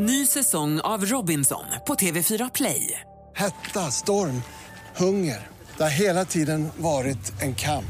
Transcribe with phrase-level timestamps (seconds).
[0.00, 3.00] Ny säsong av Robinson på TV4 Play.
[3.36, 4.42] Hetta, storm,
[4.96, 5.46] hunger.
[5.76, 7.84] Det har hela tiden varit en kamp.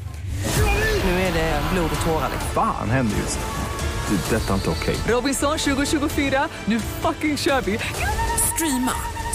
[1.04, 2.30] Nu är det blod och tårar.
[2.54, 4.16] Fan händer just nu.
[4.16, 4.36] Det.
[4.36, 4.96] Detta är inte okej.
[5.08, 7.78] Robinson 2024, nu fucking kör vi!
[8.54, 8.92] Streama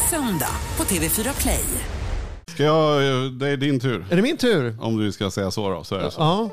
[0.10, 1.64] söndag på TV4 Play.
[2.54, 4.06] Ska jag, det är din tur.
[4.12, 4.78] Är det min tur?
[4.82, 6.22] Om du ska säga så då, så är det så.
[6.22, 6.50] Ja.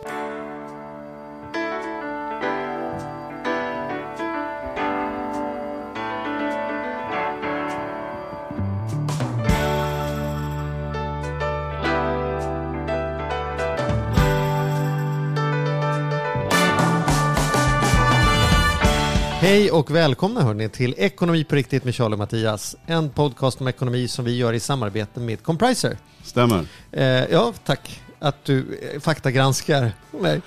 [19.50, 22.76] Hej och välkomna hörni till Ekonomi på riktigt med Charlie och Mattias.
[22.86, 25.98] En podcast om ekonomi som vi gör i samarbete med Compriser.
[26.22, 26.66] Stämmer.
[26.92, 30.40] Eh, ja, tack att du eh, faktagranskar mig.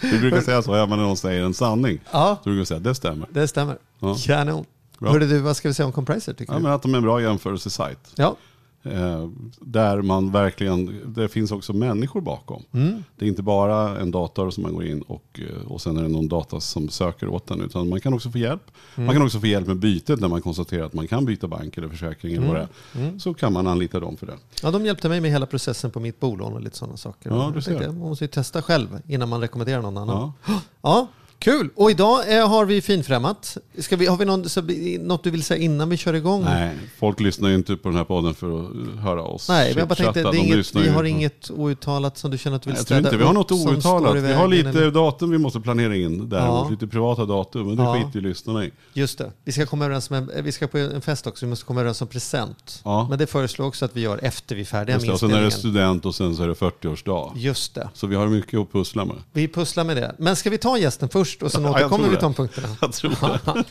[0.00, 2.00] Du brukar säga så, men när någon säger en sanning.
[2.10, 3.28] Ja, Så brukar du säga, det stämmer.
[3.30, 3.78] det stämmer.
[3.98, 4.16] Ja.
[4.26, 4.64] Kanon.
[4.98, 5.10] Bra.
[5.12, 6.62] Hörde du, vad ska vi säga om Compriser tycker Ja, du?
[6.62, 7.98] men att de är en bra jämförelsesajt.
[8.14, 8.36] Ja,
[8.84, 9.28] Eh,
[9.60, 12.62] där man verkligen, det finns också människor bakom.
[12.72, 13.04] Mm.
[13.18, 16.02] Det är inte bara en dator som man går in och, eh, och sen är
[16.02, 17.60] det någon data som söker åt den.
[17.60, 18.62] Utan man kan också få hjälp.
[18.96, 19.06] Mm.
[19.06, 21.76] Man kan också få hjälp med bytet när man konstaterar att man kan byta bank
[21.78, 23.14] eller försäkring eller vad det Mm.
[23.14, 23.18] är.
[23.18, 24.36] Så kan man anlita dem för det.
[24.62, 27.30] ja, de hjälpte mig med hela processen på mitt bolån och lite sådana saker.
[27.30, 27.70] Ja, du ser.
[27.70, 30.32] tänkte, Man måste ju testa själv innan man rekommenderar någon annan.
[30.46, 30.60] Ja.
[30.82, 31.06] Ja,
[31.42, 31.68] kul.
[31.76, 33.56] Och idag eh, har vi finfrämmat.
[33.78, 34.62] Ska vi, har vi någon, så,
[35.00, 36.44] något du vill säga innan vi kör igång?
[36.44, 39.78] Nej, folk lyssnar ju inte på den här podden för att höra oss Nej, men
[39.78, 42.70] jag bara tänkte, det är inget, vi har inget outtalat som du känner att du
[42.70, 44.16] vill Nej, Jag tror inte vi har något outtalat.
[44.16, 46.64] Vi har lite eller- datum vi måste planera in däremot.
[46.64, 46.68] Ja.
[46.70, 47.94] Lite privata datum, men det Ja.
[47.94, 48.70] skiter ju lyssnarna i.
[48.92, 49.32] Just det.
[49.44, 52.02] Vi ska komma överens med, vi ska på en fest också, vi måste komma överens
[52.02, 52.80] om present.
[52.84, 53.06] Ja.
[53.10, 55.30] Men det föreslår också att vi gör efter vi är färdiga Just med och sen
[55.30, 55.74] är det inspelningen.
[56.00, 57.32] student och sen så är det 40-årsdag.
[57.36, 57.88] Just det.
[57.94, 59.16] Så vi har mycket att pussla med.
[59.32, 60.14] Vi pusslar med det.
[60.18, 62.68] Men ska vi ta gästen först och sen Ja, återkommer tror vi till de punkterna?
[62.80, 63.64] Jag tror det.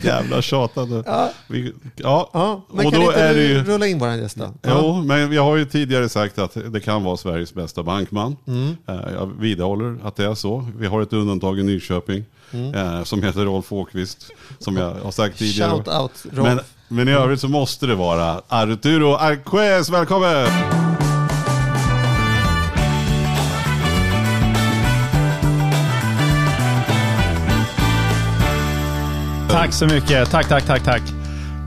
[0.08, 1.02] Jävla tjatande.
[1.06, 1.30] Ja.
[1.46, 2.30] Vi, ja.
[2.32, 3.64] Ja, men och kan då inte är det du ju...
[3.64, 4.54] rulla in våran gäst då?
[4.66, 8.36] Jo, men jag har ju tidigare sagt att det kan vara Sveriges bästa bankman.
[8.46, 8.76] Mm.
[8.86, 10.66] Eh, Jag vidhåller att det är så.
[10.78, 12.74] Vi har ett undantag i Nyköping Mm.
[12.74, 14.30] eh, som heter Rolf Åkvist.
[14.58, 15.70] Som jag har sagt tidigare.
[15.70, 16.46] Shout out Rolf.
[16.48, 20.46] Men, men i övrigt så måste det vara Arturo Arquez, välkommen!
[29.52, 30.30] Tack så mycket.
[30.30, 31.02] Tack, tack, tack, tack.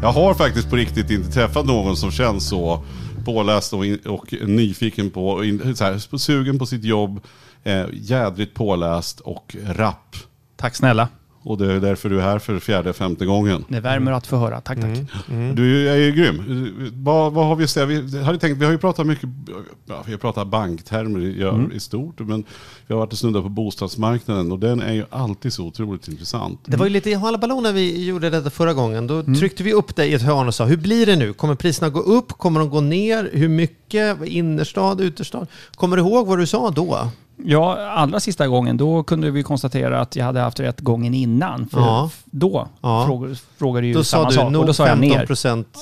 [0.01, 2.83] Jag har faktiskt på riktigt inte träffat någon som känns så
[3.25, 7.21] påläst och, in, och nyfiken på, och in, så här, sugen på sitt jobb,
[7.63, 10.15] eh, jädrigt påläst och rapp.
[10.55, 11.07] Tack snälla.
[11.43, 13.65] Och det är därför du är här för fjärde, femte gången.
[13.67, 14.61] Det värmer att få höra.
[14.61, 14.97] Tack, tack.
[15.53, 16.91] Du är ju grym.
[16.93, 17.85] Vad, vad har vi att säga?
[17.85, 19.29] Vi, hade tänkt, vi har ju pratat mycket,
[19.85, 22.43] ja, vi har pratat banktermer i, i stort, men
[22.87, 26.59] vi har varit och snuddat på bostadsmarknaden och den är ju alltid så otroligt intressant.
[26.65, 29.07] Det var ju lite i när vi gjorde detta förra gången.
[29.07, 31.33] Då tryckte vi upp dig i ett hörn och sa, hur blir det nu?
[31.33, 32.31] Kommer priserna gå upp?
[32.31, 33.29] Kommer de gå ner?
[33.33, 34.25] Hur mycket?
[34.25, 35.01] Innerstad?
[35.01, 35.47] Uterstad?
[35.75, 37.07] Kommer du ihåg vad du sa då?
[37.37, 41.67] Ja, allra sista gången, då kunde vi konstatera att jag hade haft rätt gången innan.
[41.67, 42.09] För Ja.
[42.25, 43.05] Då Ja.
[43.05, 44.55] frågade, frågade ju Då samma sa du sak.
[44.61, 45.11] och då sa jag 15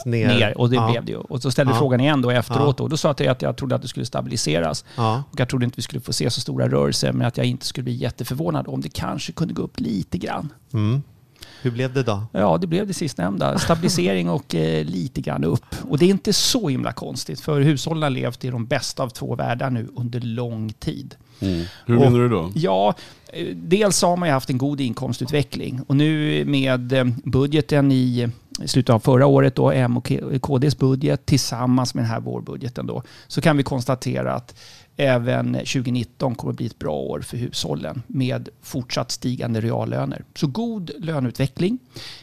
[0.05, 0.27] ner.
[0.27, 0.27] ner.
[0.27, 0.91] Ner, och det ja.
[0.91, 1.17] blev det ju.
[1.17, 1.79] Och så ställde Ja.
[1.79, 2.75] frågan igen då efteråt.
[2.79, 2.87] Ja.
[2.87, 4.85] Då, sa jag till att jag trodde att det skulle stabiliseras.
[5.31, 7.65] Och jag trodde inte vi skulle få se så stora rörelser, men att jag inte
[7.65, 10.49] skulle bli jätteförvånad om det kanske kunde gå upp lite grann.
[10.73, 11.01] Mm.
[11.61, 12.23] Hur blev det då?
[12.31, 13.59] Ja, det blev det sistnämnda.
[13.59, 15.65] Stabilisering och eh, lite grann upp.
[15.89, 19.09] Och det är inte så himla konstigt, för hushållen har levt i de bästa av
[19.09, 21.15] två världar nu under lång tid.
[21.41, 21.65] Mm.
[21.85, 22.51] Hur menar du då?
[22.55, 22.93] Ja,
[23.33, 28.29] eh, dels har man ju haft en god inkomstutveckling och nu med eh, budgeten i
[28.65, 33.03] slutet av förra året, då, M och KDs budget tillsammans med den här vårbudgeten då,
[33.27, 34.55] så kan vi konstatera att
[34.97, 40.23] även 2019 kommer att bli ett bra år för hushållen med fortsatt stigande reallöner.
[40.35, 41.79] Så god löneutveckling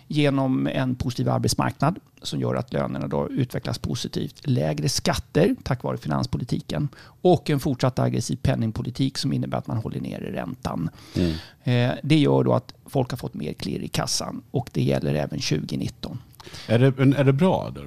[0.07, 4.41] genom en positiv arbetsmarknad som gör att lönerna då utvecklas positivt.
[4.45, 6.89] Lägre skatter tack vare finanspolitiken
[7.23, 10.91] och en fortsatt aggressiv penningpolitik som innebär att man håller nere räntan.
[11.17, 11.33] Mm.
[11.65, 15.15] Eh, Det gör då att folk har fått mer klirr i kassan och det gäller
[15.15, 16.19] även 2019.
[16.67, 17.83] Är det, är det bra då?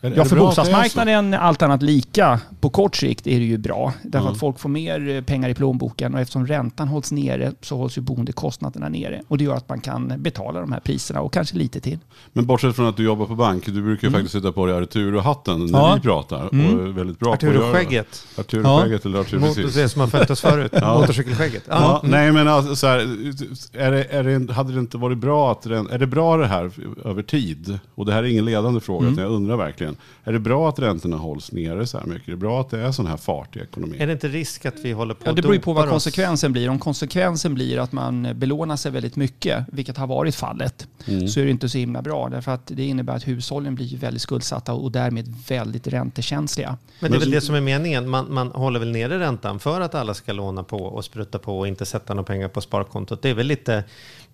[0.00, 3.92] Ja, för bostadsmarknaden, allt annat lika, på kort sikt är det ju bra.
[4.02, 4.32] Därför Mm.
[4.32, 7.98] att folk får mer eh, pengar i plånboken och eftersom räntan hålls nere så hålls
[7.98, 9.22] ju boendekostnaderna nere.
[9.28, 11.98] Och det gör att man kan betala de här priserna och kanske lite till.
[12.32, 14.76] Men bortsett från att du jobbar på bank, du brukar ju faktiskt sätta på dig
[14.82, 15.94] Arturo-hatten när Ja.
[15.94, 16.44] vi pratar.
[16.46, 16.78] Och Mm.
[16.86, 17.32] är väldigt bra.
[17.32, 18.26] Arturo-skägget.
[18.38, 19.74] Arturo-skägget eller Arturo Mot precis.
[19.74, 20.72] det som har fötts förut.
[20.80, 20.98] Ja.
[21.00, 21.62] Motorcykelskägget.
[21.68, 21.98] Ja, Ja.
[21.98, 22.10] Mm.
[22.10, 22.98] Nej men alltså, så här,
[23.72, 26.70] är det, är det, hade det inte varit bra att, är det bra det här
[27.04, 27.78] över tid?
[27.94, 29.12] Och det här är ingen ledande fråga, Mm.
[29.12, 29.87] utan jag undrar verkligen.
[29.88, 29.96] Egentligen?
[30.24, 32.28] Är det bra att räntorna hålls nere så här mycket?
[32.28, 34.00] Är det bra att det är sån här fart i ekonomin?
[34.00, 35.84] Är det inte risk att vi håller på Ja, att det beror ju på vad
[35.84, 35.90] oss?
[35.90, 36.68] konsekvensen blir.
[36.68, 41.28] Om konsekvensen blir att man belånar sig väldigt mycket, vilket har varit fallet, Mm.
[41.28, 42.28] så är det inte så himla bra.
[42.28, 46.76] Därför att det innebär att hushållen blir väldigt skuldsatta och därmed väldigt räntekänsliga.
[47.00, 48.08] Men det är väl det som är meningen.
[48.10, 51.58] Man, man håller väl nere räntan för att alla ska låna på och spruta på
[51.58, 53.22] och inte sätta några pengar på sparkontot.
[53.22, 53.84] Det är väl lite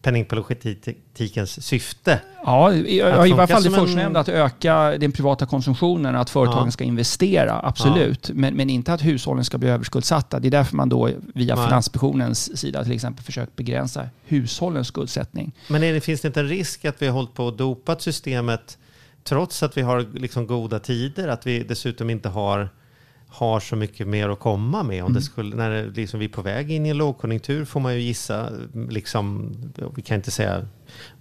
[0.04, 2.20] penningpolitikens syfte.
[2.44, 6.70] Ja, i, i varje fall det förstnämnda, att öka den privata konsumtionen, att företagen Ja.
[6.70, 8.30] ska investera, absolut.
[8.34, 10.38] Men, men inte att hushållen ska bli överskuldsatta.
[10.40, 11.64] Det är därför man då via Nej.
[11.64, 15.52] Finansinspektionens sida till exempel försökt begränsa hushållens skuldsättning.
[15.68, 18.02] Men är det, finns det inte en risk att vi har hållit på och dopat
[18.02, 18.78] systemet
[19.24, 21.28] trots att vi har liksom goda tider?
[21.28, 22.68] Att vi dessutom inte har,
[23.34, 25.04] har så mycket mer att komma med?
[25.04, 27.80] Om det skulle, när det, liksom vi är på väg in i en lågkonjunktur får
[27.80, 28.48] man ju gissa,
[28.88, 29.52] liksom,
[29.96, 30.68] vi kan inte säga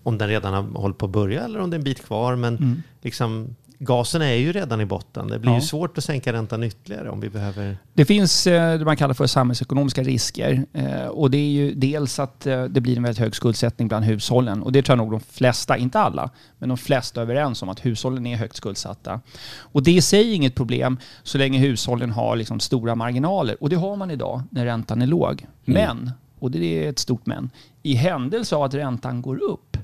[0.04, 2.36] om den redan har hållit på att börja eller om det är en bit kvar.
[2.36, 5.27] Men liksom, gasen är ju redan i botten.
[5.27, 5.56] Det blir Ja.
[5.56, 7.77] ju svårt att sänka räntan ytterligare om vi behöver...
[7.94, 10.65] Det finns eh, det man kallar för samhällsekonomiska risker.
[10.74, 14.06] Eh, och det är ju dels att eh, det blir en väldigt hög skuldsättning bland
[14.06, 14.63] hushållen.
[14.63, 17.69] Och det tror jag nog de flesta, inte alla, men de flesta är överens om
[17.69, 19.19] att hushållen är högt skuldsatta.
[19.57, 23.63] Och det är i sig inget problem så länge hushållen har liksom stora marginaler.
[23.63, 25.45] Och det har man idag när räntan är låg.
[25.65, 26.12] Men,
[26.44, 27.50] och det är ett stort men,
[27.84, 29.78] i händelse av att räntan går upp,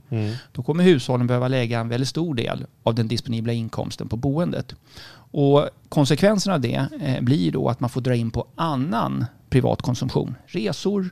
[0.51, 4.75] då kommer hushållen behöva lägga en väldigt stor del av den disponibla inkomsten på boendet.
[5.31, 9.81] Och konsekvensen av det eh, blir då att man får dra in på annan privat
[9.81, 10.35] konsumtion.
[10.45, 11.09] Resor,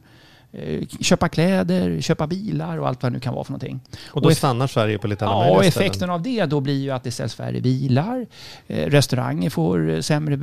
[1.00, 3.80] köpa kläder, köpa bilar och allt vad det nu kan vara för någonting.
[4.08, 5.68] Och då eff- stannar Sverige på lite alla Ja, och ställen.
[5.88, 8.26] effekten av det då blir ju att det säljs färre bilar,
[8.68, 10.38] eh, restauranger får eh, sämre,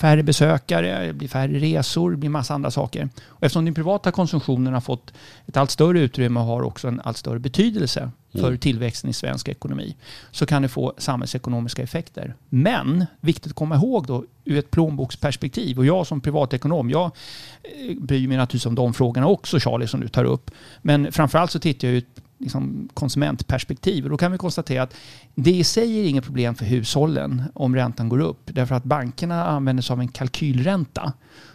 [0.00, 3.08] färre besökare, det blir färre resor, det blir massa andra saker.
[3.28, 5.12] Och eftersom den privata konsumtionen har fått
[5.46, 9.48] ett allt större utrymme och har också en allt större betydelse för tillväxten i svensk
[9.48, 9.96] ekonomi
[10.30, 12.34] så kan det få samhällsekonomiska effekter.
[12.48, 17.96] Men viktigt att komma ihåg då ur ett plånboksperspektiv och jag som privatekonom, jag eh,
[18.00, 20.50] bryr mig naturligtvis om de frågorna också Charlie som du tar upp.
[20.82, 24.94] Men framförallt så tittar jag ett liksom, konsumentperspektiv och då kan vi konstatera att
[25.34, 29.46] det i sig är inget problem för hushållen om räntan går upp därför att bankerna
[29.46, 31.12] använder sig av en kalkylränta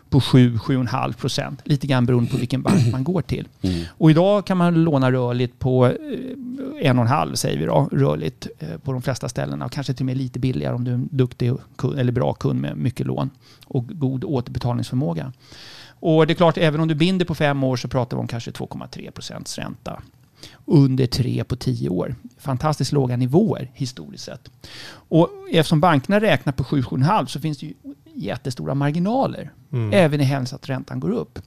[0.10, 1.62] på 7-7,5 procent.
[1.64, 3.48] Lite grann beroende på vilken bank man går till.
[3.90, 5.92] Och idag kan man låna rörligt på eh,
[6.82, 10.18] 1,5 säger vi då, rörligt eh, på de flesta ställena och kanske till och med
[10.18, 13.30] lite billigare om du är en duktig kund, eller bra kund med mycket lån
[13.66, 15.34] och god återbetalningsförmåga.
[16.00, 18.28] Och det är klart, även om du binder på fem år så pratar vi om
[18.28, 20.02] kanske 2,3 procents ränta.
[20.66, 22.16] Under 3 på 10 år.
[22.38, 24.52] Fantastiskt låga nivåer historiskt sett.
[24.88, 27.74] Och eftersom bankerna räknar på 7-7,5 så finns det ju
[28.16, 29.52] jättestora marginaler.
[29.92, 31.40] Även i händelse att räntan går upp.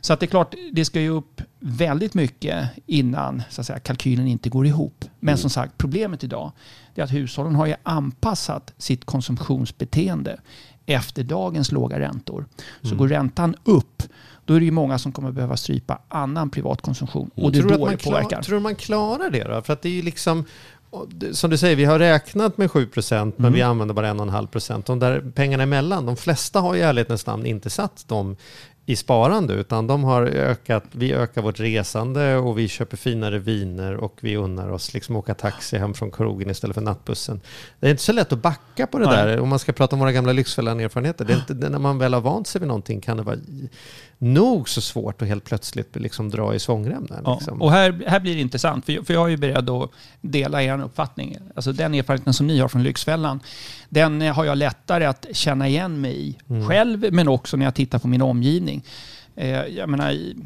[0.00, 3.78] Så att det är klart, det ska ju upp väldigt mycket innan så att säga,
[3.78, 5.04] kalkylen inte går ihop.
[5.20, 6.52] Men som sagt, problemet idag
[6.94, 10.40] är att hushållen har ju anpassat sitt konsumtionsbeteende
[10.86, 12.46] efter dagens låga räntor.
[12.82, 14.02] Så går räntan upp,
[14.44, 17.30] då är det ju många som kommer behöva strypa annan privat konsumtion.
[17.34, 18.28] Och det är tror, då man det påverkar.
[18.28, 19.62] klar, tror du man klarar det då?
[19.62, 20.44] För att det är ju liksom,
[21.32, 23.52] som du säger, vi har räknat med 7% men Mm.
[23.52, 24.86] vi använder bara 1,5%.
[24.86, 28.36] De där pengarna emellan, de flesta har i ärlighetens namn inte satt dem
[28.88, 33.94] i sparande utan de har ökat, vi ökar vårt resande och vi köper finare viner
[33.96, 37.40] och vi unnar oss liksom åka taxi hem från krogen istället för nattbussen.
[37.80, 39.16] Det är inte så lätt att backa på det Nej.
[39.16, 41.24] där om man ska prata om våra gamla Lyxfällan-erfarenheter.
[41.24, 43.36] Det är inte, det, när man väl har vant sig vid någonting kan det vara
[44.18, 47.20] nog så svårt att helt plötsligt liksom dra i svångremmen.
[47.24, 47.62] Ja, Liksom.
[47.62, 49.90] och här, här blir det intressant, för jag, för jag är ju beredd att
[50.20, 51.36] dela er uppfattning.
[51.54, 53.40] Alltså den erfarenheten som ni har från Lyxfällan,
[53.88, 56.36] den eh, har jag lättare att känna igen mig i
[56.68, 58.84] själv, men också när jag tittar på min omgivning.
[59.36, 60.36] Eh, jag menar, i,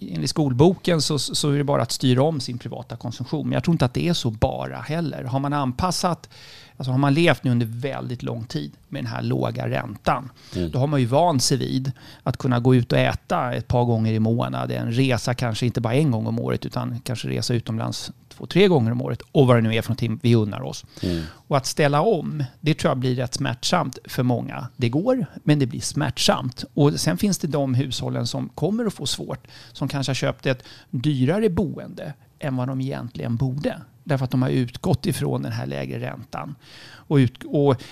[0.00, 3.48] enligt skolboken så, så är det bara att styra om sin privata konsumtion.
[3.48, 5.24] Men jag tror inte att det är så bara heller.
[5.24, 6.28] Har man anpassat,
[6.76, 10.30] alltså har man levt nu under väldigt lång tid med den här låga räntan,
[10.72, 13.84] då har man ju vant sig vid att kunna gå ut och äta ett par
[13.84, 14.92] gånger i månaden.
[14.92, 18.92] Resa kanske inte bara en gång om året utan kanske resa utomlands två, tre gånger
[18.92, 20.84] om året och vad det nu är för någonting vi unnar oss.
[21.30, 24.68] Och att ställa om, det tror jag blir rätt smärtsamt för många.
[24.76, 26.64] Det går, men det blir smärtsamt.
[26.74, 30.46] Och sen finns det de hushållen som kommer att få svårt, som kanske har köpt
[30.46, 33.80] ett dyrare boende än vad de egentligen borde.
[34.04, 36.54] Därför att de har utgått ifrån den här lägre räntan.
[36.92, 37.82] Och, ut, och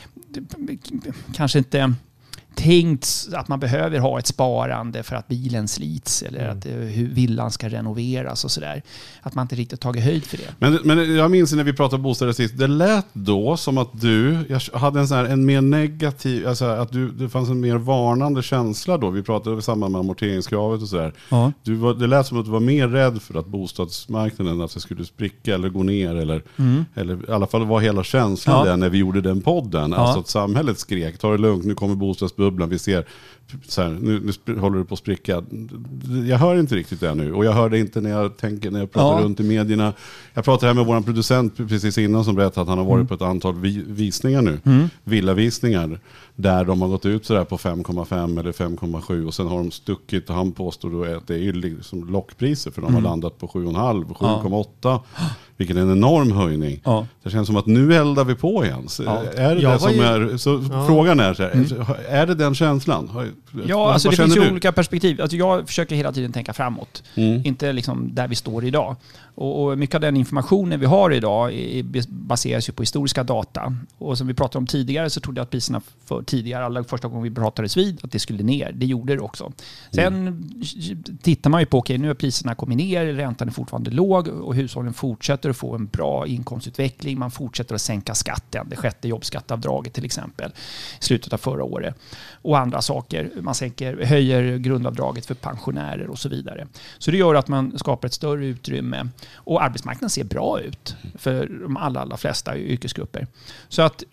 [1.35, 1.95] kanske inte
[2.55, 6.59] tänkt att man behöver ha ett sparande för att bilen slits eller Mm.
[6.59, 8.83] att eh, hur villan ska renoveras och sådär.
[9.23, 10.55] Att man inte riktigt tagit höjd för det.
[10.59, 14.39] Men, men jag minns när vi pratade bostäder sist, det lät då som att du
[14.49, 17.77] jag hade en, sån här, en mer negativ, alltså att du, det fanns en mer
[17.77, 19.11] varnande känsla då.
[19.11, 21.13] Vi pratade i samband med amorteringskravet och sådär.
[21.29, 21.53] Ja.
[21.63, 25.05] Du var, det lät som att du var mer rädd för att bostadsmarknaden det skulle
[25.05, 26.15] spricka eller gå ner.
[26.17, 26.43] Eller,
[26.95, 28.67] eller i alla fall var hela känslan Mm.
[28.67, 28.71] Ja.
[28.71, 29.91] där när vi gjorde den podden.
[29.91, 29.97] Ja.
[29.97, 31.95] Alltså att samhället skrek, ta det lugnt, nu kommer
[32.41, 33.05] bostadsbubblan, vi ser,
[33.69, 35.43] så här, nu, nu håller det på att spricka.
[36.29, 37.33] Jag hör inte riktigt det nu.
[37.35, 39.25] Och jag hör det inte när jag tänker, när jag pratar Ja.
[39.25, 39.93] runt i medierna.
[40.35, 43.15] Jag pratade här med vår producent precis innan som berättade att han har varit på
[43.15, 44.89] ett antal vi, visningar nu.
[45.05, 46.01] Villavisningar.
[46.37, 50.31] Där de har gått ut sådär på 5,5 eller 5,7 och sen har de stuckit
[50.31, 54.05] och han påstår då att det är liksom lockpriser för de har landat på 7,5
[54.05, 55.01] 7,8.
[55.61, 56.81] Vilken en enorm höjning.
[56.85, 57.07] Ja.
[57.23, 58.89] Det känns som att nu eldar vi på igen.
[58.89, 59.23] Så Ja.
[59.37, 60.03] Är det Jag det var som ju-
[60.33, 63.11] är, så Frågan är så här, är det den känslan?
[63.67, 65.21] Ja, vad- alltså vad det finns ju olika perspektiv.
[65.21, 67.03] Alltså jag försöker hela tiden tänka framåt.
[67.15, 67.43] Mm.
[67.47, 68.97] Inte liksom där vi står idag.
[69.41, 73.75] Och, och mycket av den informationen vi har idag är, baseras ju på historiska data.
[73.99, 77.09] Och som vi pratade om tidigare så trodde jag att priserna för tidigare, alla första
[77.09, 78.73] gången vi pratades vid, att det skulle ner.
[78.73, 79.53] Det gjorde det också.
[79.91, 80.45] Sen
[81.23, 84.55] tittar man ju på, okej nu har priserna kommit ner, räntan är fortfarande låg och
[84.55, 87.19] hushållen fortsätter att få en bra inkomstutveckling.
[87.19, 90.51] Man fortsätter att sänka skatten, det sjätte jobbskatteavdraget till exempel,
[91.01, 91.95] i slutet av förra året.
[92.43, 93.31] Och andra saker.
[93.41, 96.67] Man sänker, höjer grundavdraget för pensionärer och så vidare.
[96.99, 99.09] Så det gör att man skapar ett större utrymme.
[99.35, 103.27] Och arbetsmarknaden ser bra ut för de allra, allra flesta yrkesgrupper.
[103.69, 104.05] Så att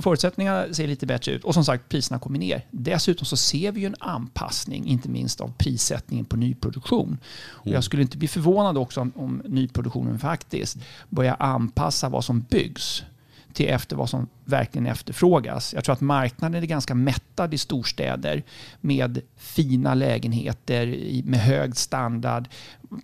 [0.00, 1.44] förutsättningarna ser lite bättre ut.
[1.44, 2.66] Och som sagt, priserna kommer ner.
[2.70, 7.18] Dessutom så ser vi ju en anpassning, inte minst av prissättningen på nyproduktion.
[7.48, 12.40] Och jag skulle inte bli förvånad också om, om nyproduktionen faktiskt börjar anpassa vad som
[12.40, 13.02] byggs
[13.52, 15.74] till efter vad som verkligen efterfrågas.
[15.74, 18.42] Jag tror att marknaden är ganska mättad i storstäder
[18.80, 20.86] med fina lägenheter
[21.24, 22.48] med hög standard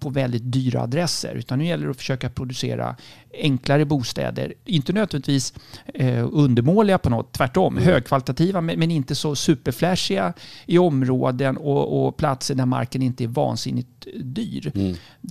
[0.00, 1.34] på väldigt dyra adresser.
[1.34, 2.96] Utan nu gäller det att försöka producera
[3.38, 4.54] enklare bostäder.
[4.64, 5.54] Inte nödvändigtvis
[5.94, 7.76] eh, undermåliga på något, tvärtom.
[7.76, 10.32] Högkvalitativa men, men inte så superflashiga
[10.66, 13.88] i områden och, och platser där marken inte är vansinnigt
[14.20, 14.72] dyr.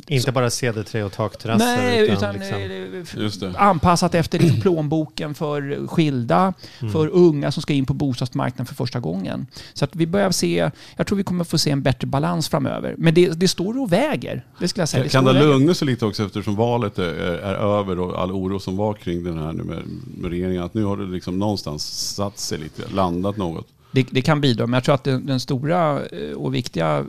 [0.08, 1.66] Inte bara CD3 och takterrasser.
[1.66, 3.54] Nej, utan, liksom, eh, Just det.
[3.58, 6.94] anpassat efter liksom plånboken för skilda, Mm.
[6.94, 9.48] för unga som ska in på bostadsmarknaden för första gången.
[9.74, 12.96] Så att vi börjar se, jag tror vi kommer få se en bättre balans framöver.
[12.98, 15.10] Men det, det står och väger, det skulle jag säga.
[15.10, 18.32] Kan, Det kan det lugna sig lite också eftersom valet är, är över och all
[18.32, 19.84] oro som var kring den här nu med,
[20.18, 20.64] med regeringen.
[20.64, 23.68] Att nu har det liksom någonstans satt sig lite, landat något.
[23.92, 27.06] Det, det kan bidra, men jag tror att den, den stora eh, och viktiga...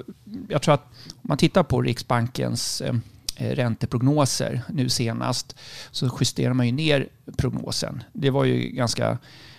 [0.48, 2.94] Jag tror att om man tittar på Riksbankens eh,
[3.36, 5.56] ränteprognoser nu senast
[5.90, 8.02] så justerar man ju ner prognosen.
[8.12, 9.18] Det var ju ganska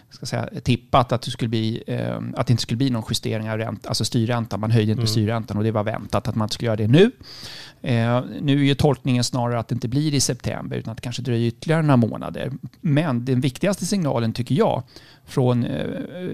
[0.10, 3.52] ska säga, tippat att det, skulle bli, eh, att det inte skulle bli någon justering
[3.52, 4.60] av ränt, alltså styrräntan.
[4.60, 7.12] Man höjde inte styrräntan och det var väntat att man skulle göra det nu.
[7.82, 11.02] Eh, nu är ju tolkningen snarare att det inte blir i september utan att det
[11.02, 12.52] kanske dröjer ytterligare några månader.
[12.82, 14.84] Men den viktigaste signalen tycker jag
[15.26, 15.84] från eh,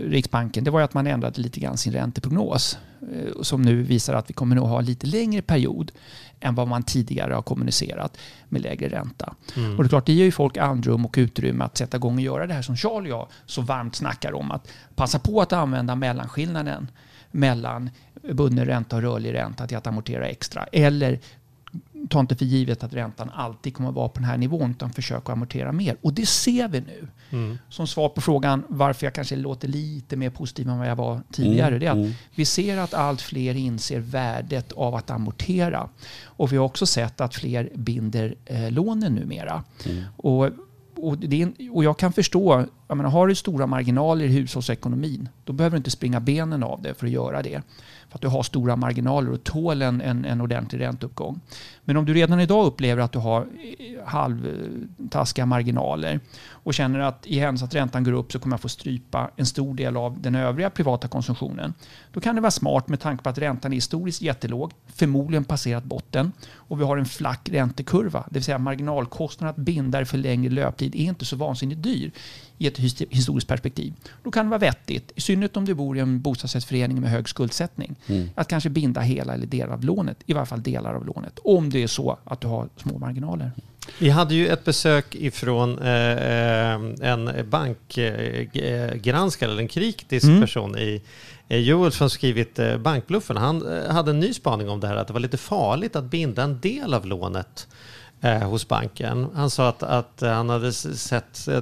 [0.08, 4.30] Riksbanken det var att man ändrade lite grann sin ränteprognos eh, som nu visar att
[4.30, 5.92] vi kommer nog ha lite längre period
[6.44, 8.18] än vad man tidigare har kommunicerat
[8.50, 9.36] med lägre ränta.
[9.78, 12.22] Och det är klart, det ger ju folk andrum och utrymme att sätta igång och
[12.22, 14.52] göra det här som Charlie och jag så varmt snackar om.
[14.52, 16.88] Att passa på att använda mellanskillnaden
[17.32, 17.90] mellan
[18.32, 20.64] bunden ränta och rörlig ränta till att amortera extra.
[20.64, 21.20] Eller
[22.14, 24.90] ta inte för givet att räntan alltid kommer att vara på den här nivån utan
[24.90, 25.98] försök att amortera mer.
[26.02, 27.08] Och det ser vi nu.
[27.70, 31.22] Som svar på frågan varför jag kanske låter lite mer positiv än vad jag var
[31.32, 31.80] tidigare.
[31.80, 35.90] det är att vi ser att allt fler inser värdet av att amortera.
[36.26, 39.64] Och vi har också sett att fler binder eh, lånen numera.
[40.18, 40.50] Och,
[40.96, 45.54] och, det och jag kan förstå, jag menar, har du stora marginaler i hushållsekonomin, då
[45.54, 47.62] behöver du inte springa benen av det för att göra det.
[48.14, 51.40] För att du har stora marginaler och tål en, en, en ordentlig ränteuppgång.
[51.84, 57.28] Men om du redan idag upplever att du har eh, halvtaskiga marginaler och känner att
[57.28, 60.22] i händelse att räntan går upp så kommer jag få strypa en stor del av
[60.22, 61.74] den övriga privata konsumtionen.
[62.12, 65.84] Då kan det vara smart med tanke på att räntan är historiskt jättelåg, förmodligen passerat
[65.84, 68.24] botten och vi har en flack räntekurva.
[68.30, 72.12] Det vill säga marginalkostnaden att binda det för längre löptid är inte så vansinnigt dyr
[72.64, 73.94] i ett his- historiskt perspektiv.
[74.24, 77.30] Då kan det vara vettigt, i synnerhet om du bor i en bostadsrättsförening med hög
[77.30, 77.96] skuldsättning,
[78.36, 81.70] att kanske binda hela eller delar av lånet, i varje fall delar av lånet, om
[81.70, 83.52] det är så att du har små marginaler.
[84.00, 90.42] Vi hade ju ett besök ifrån eh, eh, en bankgranskare, eller en kritisk Mm.
[90.42, 91.02] person i
[91.50, 93.38] Joel som skrivit eh, Bankbluffen.
[93.38, 96.04] Han eh, hade en ny spaning om det här, att det var lite farligt att
[96.04, 97.68] binda en del av lånet
[98.24, 99.28] Eh, hos banken.
[99.36, 101.62] Han sa att, att eh, han hade sett eh,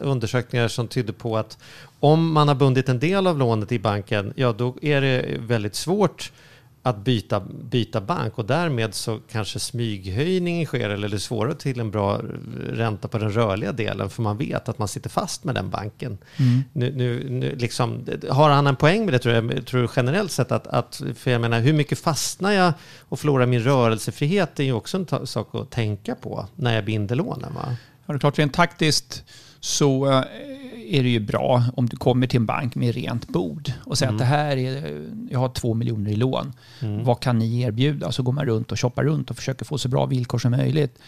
[0.00, 1.58] undersökningar som tydde på att
[2.00, 5.74] om man har bundit en del av lånet i banken, ja då är det väldigt
[5.74, 6.32] svårt
[6.86, 11.80] att byta, byta bank och därmed så kanske smyghöjningen sker eller det är svårare till
[11.80, 12.20] en bra
[12.70, 16.18] ränta på den rörliga delen för man vet att man sitter fast med den banken.
[16.72, 20.52] Nu, nu, nu liksom, har han en poäng med det tror jag, tror generellt sett
[20.52, 24.72] att, att, för jag menar hur mycket fastnar jag och förlorar min rörelsefrihet är ju
[24.72, 27.76] också en sak att tänka på när jag binder lånen va?
[28.06, 29.24] Ja, det är klart, rent taktiskt
[29.64, 30.22] så eh,
[30.90, 34.12] är det ju bra om du kommer till en bank med rent bord och säger
[34.12, 36.52] att det här är, jag har två miljoner i lån.
[37.04, 38.12] Vad kan ni erbjuda?
[38.12, 40.98] Så går man runt och shoppar runt och försöker få så bra villkor som möjligt.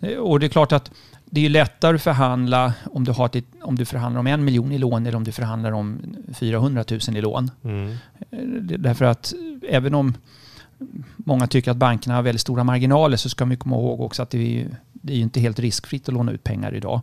[0.00, 0.90] Eh, Och det är klart att
[1.24, 4.72] det är lättare att förhandla om du, har ett, om du förhandlar om en miljon
[4.72, 5.98] i lån eller om du förhandlar om
[6.34, 7.50] 400 000 i lån.
[8.30, 9.32] Eh, det- Därför att
[9.68, 10.14] även om
[11.16, 14.30] många tycker att bankerna har väldigt stora marginaler så ska man komma ihåg också att
[14.30, 17.00] det är, ju- det är inte helt riskfritt att låna ut pengar idag.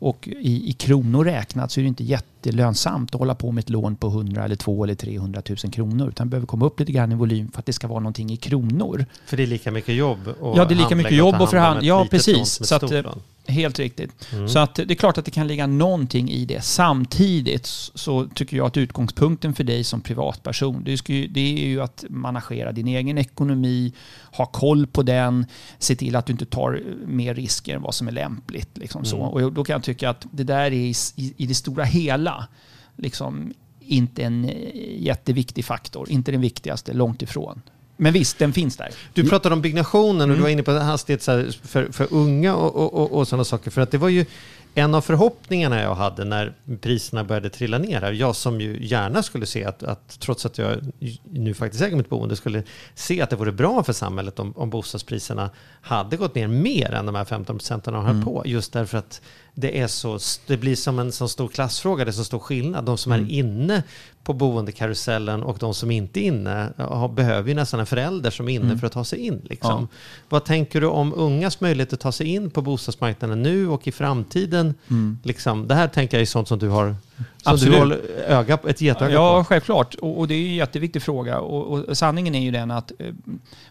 [0.00, 3.70] Och i, i kronor räknat så är det inte jättelönsamt att hålla på med ett
[3.70, 6.08] lån på 100 eller 2 eller 300 000 kronor.
[6.08, 8.36] Utan behöver komma upp lite grann i volym för att det ska vara någonting i
[8.36, 9.06] kronor.
[9.26, 11.84] För det är lika mycket jobb att Ja, det är lika mycket jobb och förhandla.
[11.84, 12.66] Ja, precis.
[12.68, 13.02] Så att, eh.
[13.50, 14.32] Helt riktigt.
[14.32, 14.48] Mm.
[14.48, 16.64] Så att det är klart att det kan ligga någonting i det.
[16.64, 21.82] Samtidigt så tycker jag att utgångspunkten för dig som privatperson, det, ju, det är ju
[21.82, 23.92] att managera din egen ekonomi,
[24.32, 25.46] ha koll på den,
[25.78, 28.78] se till att du inte tar mer risker än vad som är lämpligt.
[28.78, 29.18] Liksom så.
[29.18, 32.48] Och då kan jag tycka att det där är i, i, i det stora hela
[32.96, 36.10] liksom inte en eh, jätteviktig faktor.
[36.10, 37.62] Inte den viktigaste, långt ifrån.
[38.00, 38.88] Men visst, den finns där.
[39.14, 40.30] Du pratade om byggnationen Mm.
[40.30, 43.70] och du var inne på hastighet för, för unga och, och, och, och sådana saker.
[43.70, 44.26] För att det var ju
[44.74, 48.00] en av förhoppningarna jag hade när priserna började trilla ner.
[48.00, 48.12] här.
[48.12, 50.76] Jag som ju gärna skulle se att, att trots att jag
[51.24, 52.62] nu faktiskt äger mitt boende, skulle
[52.94, 57.06] se att det vore bra för samhället om, om bostadspriserna hade gått ner mer än
[57.06, 58.24] de här 15 procenten de höll Mm.
[58.24, 58.42] på.
[58.46, 59.20] Just därför att
[59.54, 62.84] det, är så, det blir som en så stor klassfråga, det är så stor skillnad.
[62.84, 63.26] De som Mm.
[63.26, 63.82] är inne
[64.24, 68.48] på boendekarusellen och de som inte är inne har, behöver ju nästan en förälder som
[68.48, 68.78] är inne Mm.
[68.78, 69.40] för att ta sig in.
[69.44, 69.88] Liksom.
[69.92, 69.98] Ja.
[70.28, 73.92] Vad tänker du om ungas möjlighet att ta sig in på bostadsmarknaden nu och i
[73.92, 74.74] framtiden?
[75.22, 76.96] Liksom, det här tänker jag är sånt som du har
[77.42, 79.44] som du håller öga, ett getöga Ja, på.
[79.44, 79.94] självklart.
[79.94, 81.38] Och, och det är en jätteviktig fråga.
[81.40, 83.06] Och, och sanningen är ju den att eh,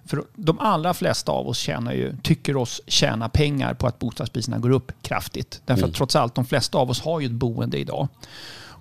[0.05, 4.57] för de allra flesta av oss tjänar ju, tycker oss tjäna pengar på att bostadspriserna
[4.57, 5.61] går upp kraftigt.
[5.65, 8.07] Därför att trots allt, de flesta av oss har ju ett boende idag.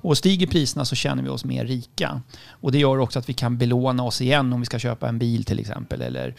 [0.00, 2.22] Och stiger priserna så känner vi oss mer rika.
[2.50, 5.18] Och det gör också att vi kan belåna oss igen om vi ska köpa en
[5.18, 6.02] bil till exempel.
[6.02, 6.34] Eller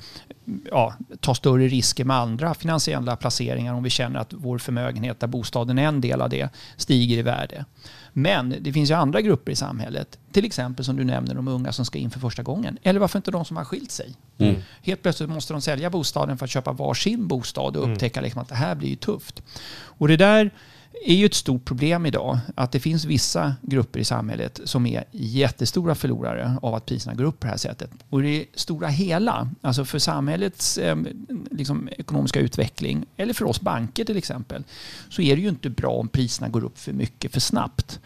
[0.71, 5.27] ja, ta större risker med andra finansiella placeringar om vi känner att vår förmögenhet, där
[5.27, 7.65] bostaden är en del av det, stiger i värde.
[8.13, 11.72] Men det finns ju andra grupper i samhället, till exempel som du nämner de unga
[11.72, 12.77] som ska in för första gången.
[12.83, 14.13] Eller varför inte de som har skilt sig?
[14.81, 18.50] Helt plötsligt måste de sälja bostaden för att köpa varsin bostad och upptäcka liksom att
[18.50, 19.43] det här blir ju tufft.
[19.72, 20.51] Och det där
[21.05, 25.03] är ju ett stort problem idag, att det finns vissa grupper i samhället som är
[25.11, 27.91] jättestora förlorare av att priserna går upp på det här sättet.
[28.09, 30.97] Och i det stora hela, alltså för samhällets eh,
[31.51, 34.63] liksom, ekonomiska utveckling, eller för oss banker till exempel,
[35.09, 37.99] så är det ju inte bra om priserna går upp för mycket för snabbt.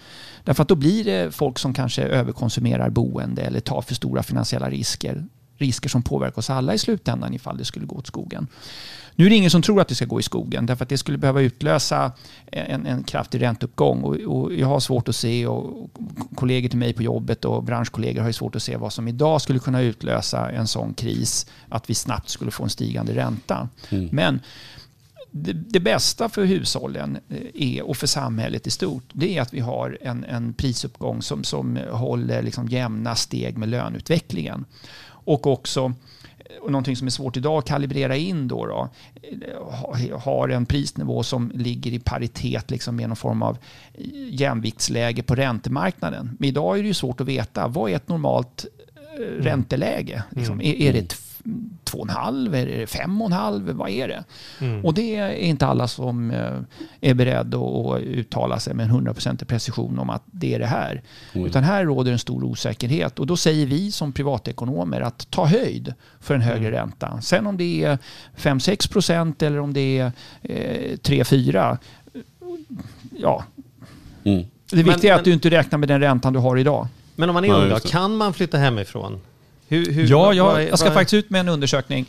[0.44, 4.70] Därför att då blir det folk som kanske överkonsumerar boende eller tar för stora finansiella
[4.70, 5.26] risker.
[5.58, 8.48] Risker som påverkar oss alla i slutändan ifall det skulle gå åt skogen.
[9.16, 10.98] Nu är det ingen som tror att det ska gå i skogen därför att det
[10.98, 12.12] skulle behöva utlösa
[12.46, 14.02] en, en kraftig ränteuppgång.
[14.02, 15.90] Och, och jag har svårt att se och,
[16.36, 19.42] kollegor till mig på jobbet och branschkollegor har ju svårt att se vad som idag
[19.42, 23.70] skulle kunna utlösa en sån kris att vi snabbt skulle få en stigande ränta.
[24.12, 24.40] Men
[25.32, 29.54] det, det bästa för hushållen eh, är, och för samhället i stort, det är att
[29.54, 34.66] vi har en, en prisuppgång som, som håller liksom jämna steg med löneutvecklingen.
[35.06, 35.94] Och också
[36.62, 38.90] och någonting som är svårt idag att kalibrera in då, då
[39.72, 43.58] ha- har en prisnivå som ligger i paritet liksom med någon form av
[44.30, 46.36] jämviktsläge på räntemarknaden.
[46.40, 48.66] Men idag är det ju svårt att veta vad är ett normalt
[49.20, 50.24] eh, ränteläge.
[50.30, 50.62] Liksom.
[50.62, 51.23] Är, är det f-
[51.84, 52.56] två och en halv?
[52.56, 53.70] Är det fem och en halv?
[53.72, 54.24] Vad är det?
[54.84, 56.54] Och det är inte alla som eh,
[57.02, 61.02] är beredda att uttala sig med en 100% precision om att det är det här.
[61.34, 63.20] Utan här råder en stor osäkerhet.
[63.20, 67.22] Och då säger vi som privatekonomer att ta höjd för en högre ränta.
[67.22, 67.98] Sen om det är
[68.38, 71.78] 5-6% eller om det är eh, 3-4.
[73.18, 73.44] Ja,
[74.26, 74.46] Mm.
[74.72, 76.88] det viktiga är men- att du inte räknar med den räntan du har idag.
[77.16, 79.20] Men om man är ung kan man flytta hemifrån?
[79.74, 82.06] Hur, hur, Ja, jag, jag ska faktiskt ut med en undersökning.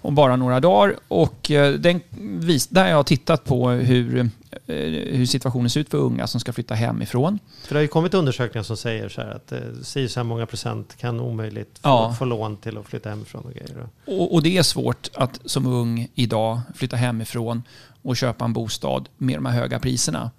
[0.00, 0.96] om bara några dagar.
[1.08, 2.00] Och eh, den
[2.40, 4.74] vis, där har jag tittat på hur, eh,
[5.16, 7.38] hur situationen ser ut för unga som ska flytta hemifrån.
[7.64, 10.24] För det har ju kommit undersökningar som säger så här att eh, si så här
[10.24, 12.14] många procent kan omöjligt få, Ja.
[12.18, 13.88] få lån till att flytta hemifrån och grejer.
[14.06, 17.62] Och, och det är svårt att som ung idag flytta hemifrån
[18.02, 20.30] och köpa en bostad med de här höga priserna.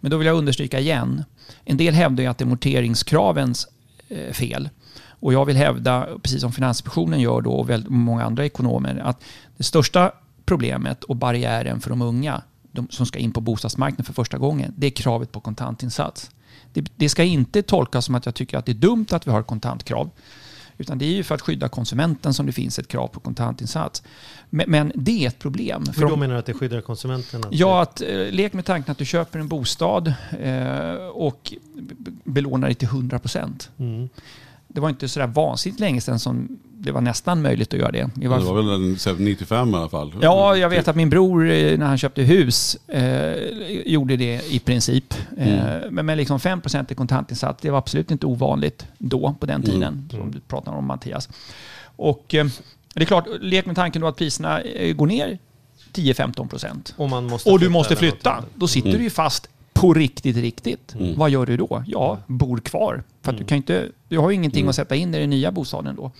[0.00, 1.24] Men då vill jag understryka igen.
[1.64, 3.68] En del hävdar ju att det är amorteringskravens
[4.32, 4.68] fel.
[5.24, 9.24] Och jag vill hävda, precis som Finansinspektionen gör då och väldigt många andra ekonomer, att
[9.56, 10.12] det största
[10.44, 14.74] problemet och barriären för de unga de som ska in på bostadsmarknaden för första gången,
[14.76, 16.30] det är kravet på kontantinsats.
[16.72, 19.30] Det, det ska inte tolkas som att jag tycker att det är dumt att vi
[19.30, 20.10] har kontantkrav.
[20.78, 24.02] Utan det är ju för att skydda konsumenten som det finns ett krav på kontantinsats.
[24.50, 25.84] Men, men det är ett problem.
[25.96, 27.44] Hur då menar du att det skyddar konsumenten?
[27.50, 31.52] Ja, att eh, lek med tanken att du köper en bostad eh, och
[32.24, 33.70] belånar dig till 100 procent.
[33.78, 34.08] Mm.
[34.74, 38.10] Det var inte sådär vansinnigt länge sedan som det var nästan möjligt att göra det.
[38.14, 40.14] Det varje var väl en, så här 95 i alla fall.
[40.20, 43.34] Ja, jag vet att min bror eh, när han köpte hus eh,
[43.86, 45.14] gjorde det i princip.
[45.38, 49.62] Eh, men med liksom 5% i kontantinsats, det var absolut inte ovanligt då på den
[49.62, 51.28] tiden, som du pratar om Mattias.
[51.96, 52.46] Och eh,
[52.94, 55.38] det är klart, lek med tanken då att priserna eh, går ner
[55.92, 56.92] 10-15%.
[56.96, 58.44] Och, Och du måste flytta.
[58.54, 60.96] Då sitter du ju fast på riktigt, riktigt.
[61.16, 61.84] Vad gör du då?
[61.86, 63.02] Ja, bor kvar.
[63.22, 65.52] För att du kan inte, du har ju ingenting att sätta in i den nya
[65.52, 66.12] bostaden då.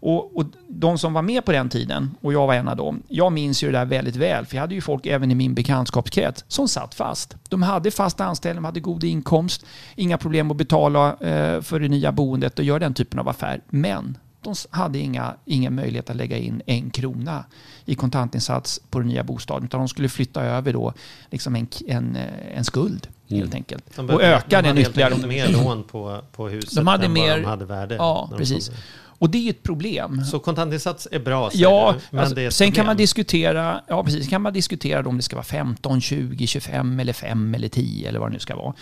[0.00, 3.02] Och, och de som var med på den tiden, och jag var en av dem,
[3.08, 4.46] jag minns ju det där väldigt väl.
[4.46, 7.36] För jag hade ju folk även i min bekantskapskrets som satt fast.
[7.48, 11.88] De hade fast anställning, de hade god inkomst, inga problem att betala eh, för det
[11.88, 13.60] nya boendet och göra den typen av affär.
[13.68, 17.44] Men de s- hade inga, ingen möjlighet att lägga in en krona
[17.84, 19.64] i kontantinsats på den nya bostaden.
[19.64, 20.92] Utan de skulle flytta över då
[21.30, 23.96] liksom en, en, eh, en skuld helt enkelt.
[23.96, 25.12] De och öka de den hade ytterligare.
[25.14, 27.94] enkelt mer lån på, på huset De hade än vad mer- de hade värde.
[27.94, 28.70] Ja, de precis.
[29.18, 30.24] Och det är ju ett problem.
[30.24, 34.52] Så kontantinsats är bra, Ja, du, alltså, sen kan man diskutera, ja precis, kan man
[34.52, 38.32] diskutera om det ska vara 15, 20, 25 eller 5 eller 10 eller vad det
[38.32, 38.74] nu ska vara.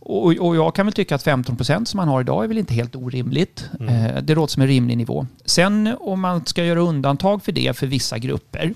[0.00, 2.58] Och, och jag kan väl tycka att 15 procent som man har idag är väl
[2.58, 3.70] inte helt orimligt.
[3.80, 5.26] Eh, det låter som en rimlig nivå.
[5.44, 8.74] Sen om man ska göra undantag för det för vissa grupper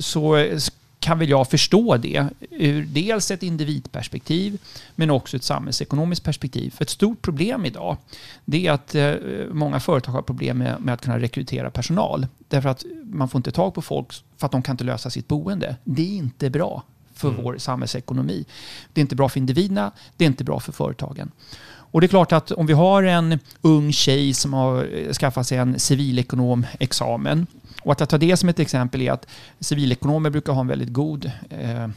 [0.00, 4.58] så s- kan väl jag förstå det ur dels ett individperspektiv
[4.94, 6.70] men också ett samhällsekonomiskt perspektiv.
[6.70, 7.96] För ett stort problem idag
[8.44, 9.14] det är att eh,
[9.52, 12.26] många företag har problem med, med att kunna rekrytera personal.
[12.48, 15.28] Därför att man får inte tag på folk för att de kan inte lösa sitt
[15.28, 15.76] boende.
[15.84, 16.82] Det är inte bra
[17.14, 18.44] för vår samhällsekonomi.
[18.92, 21.30] Det är inte bra för individerna, det är inte bra för företagen.
[21.64, 25.58] Och det är klart att om vi har en ung tjej som har skaffat sig
[25.58, 27.46] en civilekonomexamen
[27.82, 29.26] och att jag tar det som ett exempel är att
[29.60, 31.88] civilekonomer brukar ha en väldigt god eh, eh,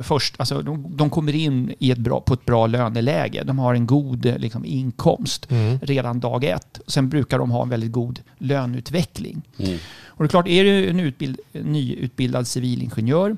[0.00, 3.42] först, alltså de, de kommer in i ett bra, på ett bra löneläge.
[3.44, 5.46] De har en god eh, liksom, inkomst
[5.82, 6.80] redan dag ett.
[6.86, 9.42] Sen brukar de ha en väldigt god löneutveckling.
[10.04, 13.36] Och det är klart, är du en utbild, nyutbildad civilingenjör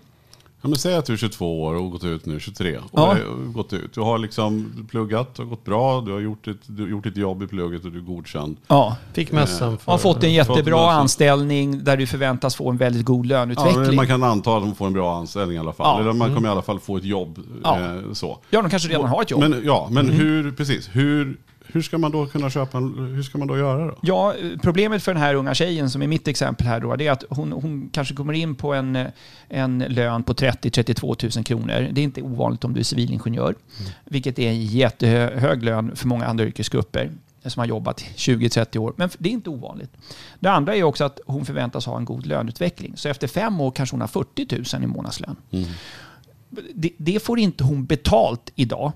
[0.65, 2.77] Ja, men säg att du är 22 år och gått ut nu, 23.
[2.79, 3.07] Och Ja.
[3.07, 3.95] har gått ut.
[3.95, 7.17] Du har liksom pluggat, har gått bra, du har gjort ett, du har gjort ett
[7.17, 8.57] jobb i plugget och du är godkänd.
[8.69, 9.93] ja, Fick mössan för...
[9.93, 11.01] har fått en Fått jättebra lösen.
[11.01, 13.85] anställning där du förväntas få en väldigt god Ja, löneutveckling.
[13.85, 15.97] Ja, man kan anta att de får en bra anställning i alla fall.
[15.97, 16.01] Ja.
[16.01, 17.39] Eller man kommer i alla fall få ett jobb.
[17.65, 17.81] Ja.
[17.81, 18.39] Eh, så.
[18.51, 19.41] de kanske redan har ett jobb.
[19.41, 21.37] Men, ja, men hur, precis, hur,
[21.73, 23.99] hur ska man då kunna köpa, hur ska man då göra då?
[24.03, 27.13] Ja, problemet för den här unga tjejen som är mitt exempel här då, det är
[27.13, 29.07] att hon, hon kanske kommer in på en,
[29.49, 31.89] en lön på 30-32 000 kronor.
[31.93, 33.55] Det är inte ovanligt om du är civilingenjör,
[34.05, 37.11] vilket är en jättehög lön för många andra yrkesgrupper
[37.51, 38.93] som har jobbat 20-30 år.
[38.97, 39.93] Men det är inte ovanligt.
[40.41, 42.97] Det andra är också att hon förväntas ha en god löneutveckling.
[42.97, 45.37] Så efter fem år kanske hon har 40 000 i månadslön.
[46.75, 48.93] Det, det får inte hon betalt idag.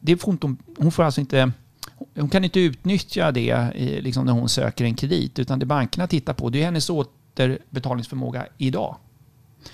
[0.00, 1.52] Det får inte hon, hon får alltså inte
[2.14, 6.32] hon kan inte utnyttja det liksom när hon söker en kredit, utan det bankerna tittar
[6.34, 8.96] på det är hennes återbetalningsförmåga idag.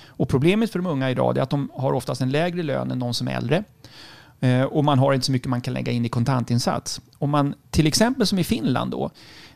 [0.07, 2.99] Och problemet för de unga idag är att de har oftast en lägre lön än
[2.99, 3.65] de som är äldre.
[4.41, 7.01] Eh, och man har inte så mycket man kan lägga in i kontantinsats.
[7.19, 9.11] Om man till exempel som i Finland då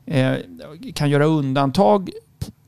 [0.06, 0.34] eh,
[0.94, 2.10] kan göra undantag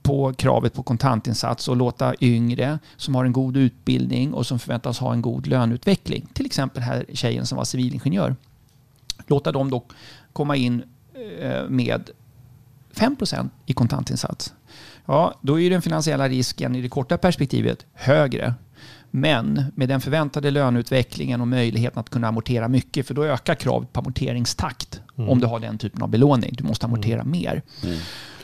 [0.02, 4.98] på kravet på kontantinsats och låta yngre som har en god utbildning och som förväntas
[4.98, 8.36] ha en god löneutveckling, till exempel här tjejen som var civilingenjör,
[9.26, 9.84] låta dem då
[10.32, 10.82] komma in
[11.40, 12.10] eh, med
[12.94, 14.54] 5% i kontantinsats.
[15.06, 18.54] Ja, då är den finansiella risken i det korta perspektivet högre.
[19.10, 23.92] Men med den förväntade löneutvecklingen och möjligheten att kunna amortera mycket, för då ökar kravet
[23.92, 26.54] på amorteringstakt om du har den typen av belåning.
[26.58, 27.62] Du måste amortera mer.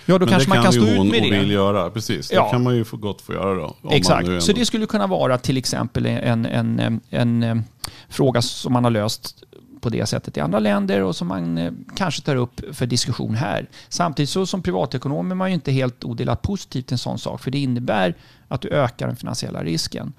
[0.06, 1.30] Ja, då Men kanske det man kan stå ut med det.
[1.40, 2.32] vill göra, precis.
[2.32, 2.44] Ja.
[2.44, 3.76] Det kan man ju få gott få göra då.
[3.90, 6.46] Exakt, nu så ändå- det skulle kunna vara till exempel en, en,
[6.80, 7.64] en, en, en
[8.08, 9.42] fråga som man har löst
[9.80, 13.34] på det sättet i andra länder och som man eh, kanske tar upp för diskussion
[13.34, 13.66] här.
[13.88, 17.40] Samtidigt så som privatekonom är man ju inte helt odelat positiv till en sån sak
[17.40, 18.14] för det innebär
[18.48, 20.12] att du ökar den finansiella risken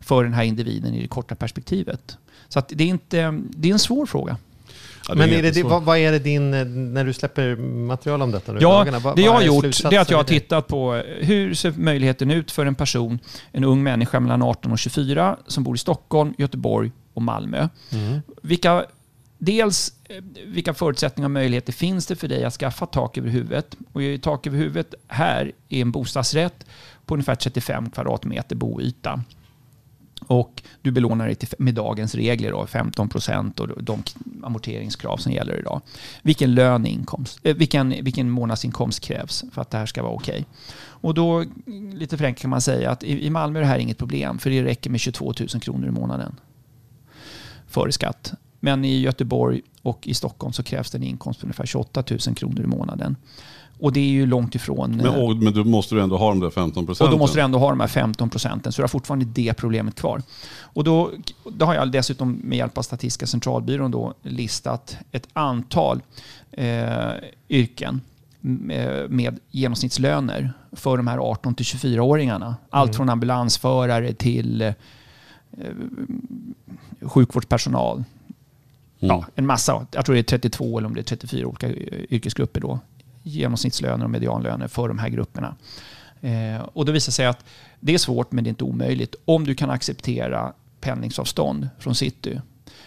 [0.00, 2.18] för den här individen i det korta perspektivet.
[2.48, 4.36] Så att det, är inte, det är en svår fråga.
[5.08, 8.30] Ja, Men är det, vad, vad är det din, eh, när du släpper material om
[8.30, 10.24] detta nu Ja, dagarna, vad- det jag har är gjort det är att jag har
[10.24, 13.18] tittat på hur ser möjligheten ut för en person,
[13.52, 17.68] en ung människa mellan 18 och 24 som bor i Stockholm, Göteborg och Malmö.
[17.92, 18.20] Mm.
[18.42, 18.84] Vilka,
[19.38, 23.76] dels eh, vilka förutsättningar och möjligheter finns det för dig att skaffa tak över huvudet?
[23.92, 26.66] Och tak över huvudet här är en bostadsrätt
[27.06, 29.22] på ungefär 35 kvadratmeter boyta.
[30.26, 34.02] Och du belånar dig till, med dagens regler, då, 15 procent och de
[34.42, 35.80] amorteringskrav som gäller idag.
[36.22, 40.44] Vilken, löneinkomst, eh, vilken, vilken månadsinkomst krävs för att det här ska vara okej?
[40.76, 43.78] Och då, mm, lite förenklat kan man säga att i, i Malmö är det här
[43.78, 46.40] inget problem, för det räcker med 22 000 kronor i månaden
[47.66, 48.34] före skatt.
[48.64, 52.18] Men i Göteborg och i Stockholm så krävs det en inkomst på ungefär 28 000
[52.36, 53.16] kronor i månaden.
[53.80, 54.96] Och det är ju långt ifrån...
[54.96, 57.10] Men, eh, och, men då måste du ändå ha de där 15% och procenten.
[57.10, 59.94] då måste du ändå ha de här 15 procenten, så du har fortfarande det problemet
[59.94, 60.22] kvar.
[60.60, 61.10] Och då,
[61.52, 66.00] då har jag dessutom med hjälp av Statistiska centralbyrån då listat ett antal
[66.50, 67.12] eh,
[67.48, 68.00] yrken
[68.40, 72.54] med, med genomsnittslöner för de här 18 till 24-åringarna.
[72.70, 74.74] Allt från ambulansförare till eh,
[77.02, 78.04] sjukvårdspersonal.
[79.08, 79.86] Ja, en massa.
[79.90, 81.70] Jag tror det är 32 eller om det är 34 olika
[82.10, 82.78] yrkesgrupper då.
[83.22, 85.56] Genomsnittslöner och medianlöner för de här grupperna.
[86.20, 87.44] Eh, och då visar sig att
[87.80, 92.40] det är svårt men det är inte omöjligt om du kan acceptera pendlingsavstånd från city.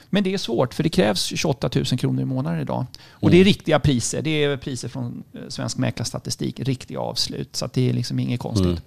[0.09, 2.85] Men det är svårt för det krävs 28 000 kronor i månaden idag.
[3.09, 4.21] Och det är riktiga priser.
[4.21, 6.59] Det är priser från eh, Svensk Mäklarstatistik.
[6.59, 7.55] Riktiga avslut.
[7.55, 8.65] Så det är liksom inget konstigt.
[8.65, 8.79] Mm.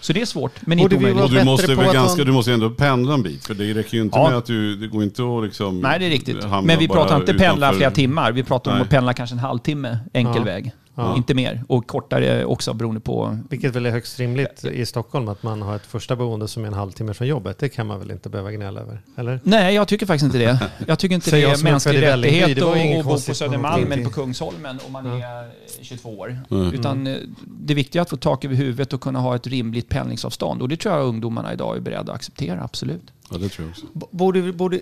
[0.00, 1.22] Så det är svårt men inte omöjligt.
[1.24, 3.46] Och du måste, väl ganska, du måste ändå pendla en bit.
[3.46, 4.28] För det räcker ju inte Ja.
[4.28, 5.80] med att du, det går inte att liksom...
[5.80, 6.36] Nej, det är riktigt.
[6.64, 8.32] Men vi pratar inte pendla flera timmar.
[8.32, 8.84] Vi pratar om Nej.
[8.84, 10.42] att pendla kanske en halvtimme enkel Ja.
[10.44, 10.72] väg.
[10.98, 11.16] Ja.
[11.16, 11.62] Inte mer.
[11.68, 13.38] Och kortare också beroende på...
[13.50, 16.68] Vilket väl är högst rimligt i Stockholm att man har ett första boende som är
[16.68, 17.58] en halvtimme från jobbet.
[17.58, 19.00] Det kan man väl inte behöva gnälla över?
[19.16, 19.40] Eller?
[19.44, 20.70] Nej, jag tycker faktiskt inte det.
[20.86, 23.92] Jag tycker inte det jag är mänsklig rättighet Det var ju att bo på Södermalm
[23.92, 25.50] eller på Kungsholmen om man är
[25.82, 26.38] 22 år.
[26.50, 26.72] Mm.
[26.74, 29.88] Utan eh, det viktiga är att få tak över huvudet och kunna ha ett rimligt
[29.88, 30.62] pendlingsavstånd.
[30.62, 33.12] Och det tror jag ungdomarna idag är beredda att acceptera, absolut.
[33.30, 33.86] Ja, det tror jag också.
[33.92, 34.80] B- Borde, vi- borde,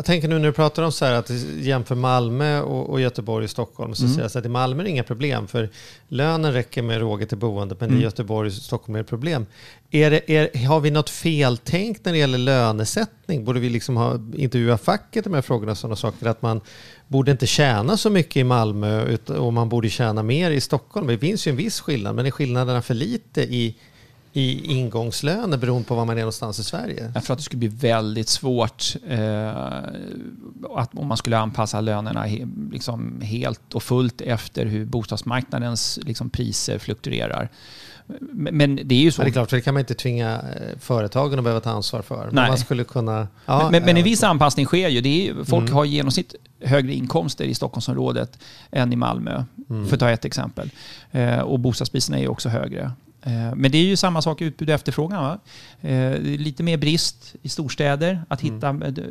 [0.00, 3.44] jag tänker nu när du pratar om så här att jämför Malmö och, och Göteborg
[3.44, 3.94] och Stockholm.
[3.94, 4.14] Så Mm.
[4.14, 5.70] säger jag så att i Malmö är det inga problem för
[6.08, 8.00] lönen räcker med råge till boendet men Mm.
[8.00, 9.46] i Göteborg och Stockholm är det problem.
[9.90, 13.44] Är det, är, har vi något feltänkt när det gäller lönesättning?
[13.44, 16.26] Borde vi liksom ha, intervjua facket de här frågorna och sådana saker?
[16.26, 16.60] Att man
[17.08, 21.06] borde inte tjäna så mycket i Malmö och man borde tjäna mer i Stockholm.
[21.06, 23.76] Det finns ju en viss skillnad men är skillnaderna för lite i,
[24.32, 27.10] i ingångslöner beroende på var man är någonstans i Sverige?
[27.14, 29.48] Jag tror att det skulle bli väldigt svårt eh,
[30.76, 36.30] att, om man skulle anpassa lönerna he, liksom helt och fullt efter hur bostadsmarknadens liksom,
[36.30, 37.48] priser fluktuerar.
[38.20, 39.20] Men, men det är ju så.
[39.20, 41.70] Men det är klart, för det kan man inte tvinga eh, företagen att behöva ta
[41.70, 42.26] ansvar för.
[42.26, 42.48] Men Nej.
[42.48, 43.28] man skulle kunna...
[43.46, 45.00] Ja, men, men en viss anpassning sker ju.
[45.00, 45.74] Ju- folk Mm.
[45.74, 48.38] har i genomsnitt högre inkomster i Stockholmsområdet
[48.70, 49.86] än i Malmö, Mm.
[49.88, 50.70] för att ta ett exempel.
[51.10, 52.92] Eh, och bostadspriserna är ju också högre.
[53.22, 55.22] Eh, men det är ju samma sak i utbud och efterfrågan.
[55.22, 55.38] Va?
[55.88, 58.54] Eh, lite mer brist i storstäder att Mm.
[58.54, 59.04] hitta eh,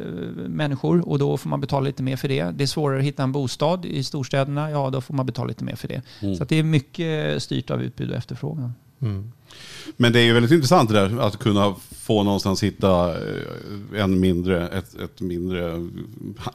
[0.47, 2.43] människor och då får man betala lite mer för det.
[2.51, 5.63] Det är svårare att hitta en bostad i storstäderna, ja då får man betala lite
[5.63, 6.01] mer för det.
[6.21, 6.35] Mm.
[6.35, 8.73] Så det är mycket styrt av utbud och efterfrågan.
[9.01, 9.31] Mm.
[9.97, 11.75] Men det är ju väldigt intressant det där att kunna
[12.09, 15.87] få någonstans hitta eh, en mindre, ett, ett mindre,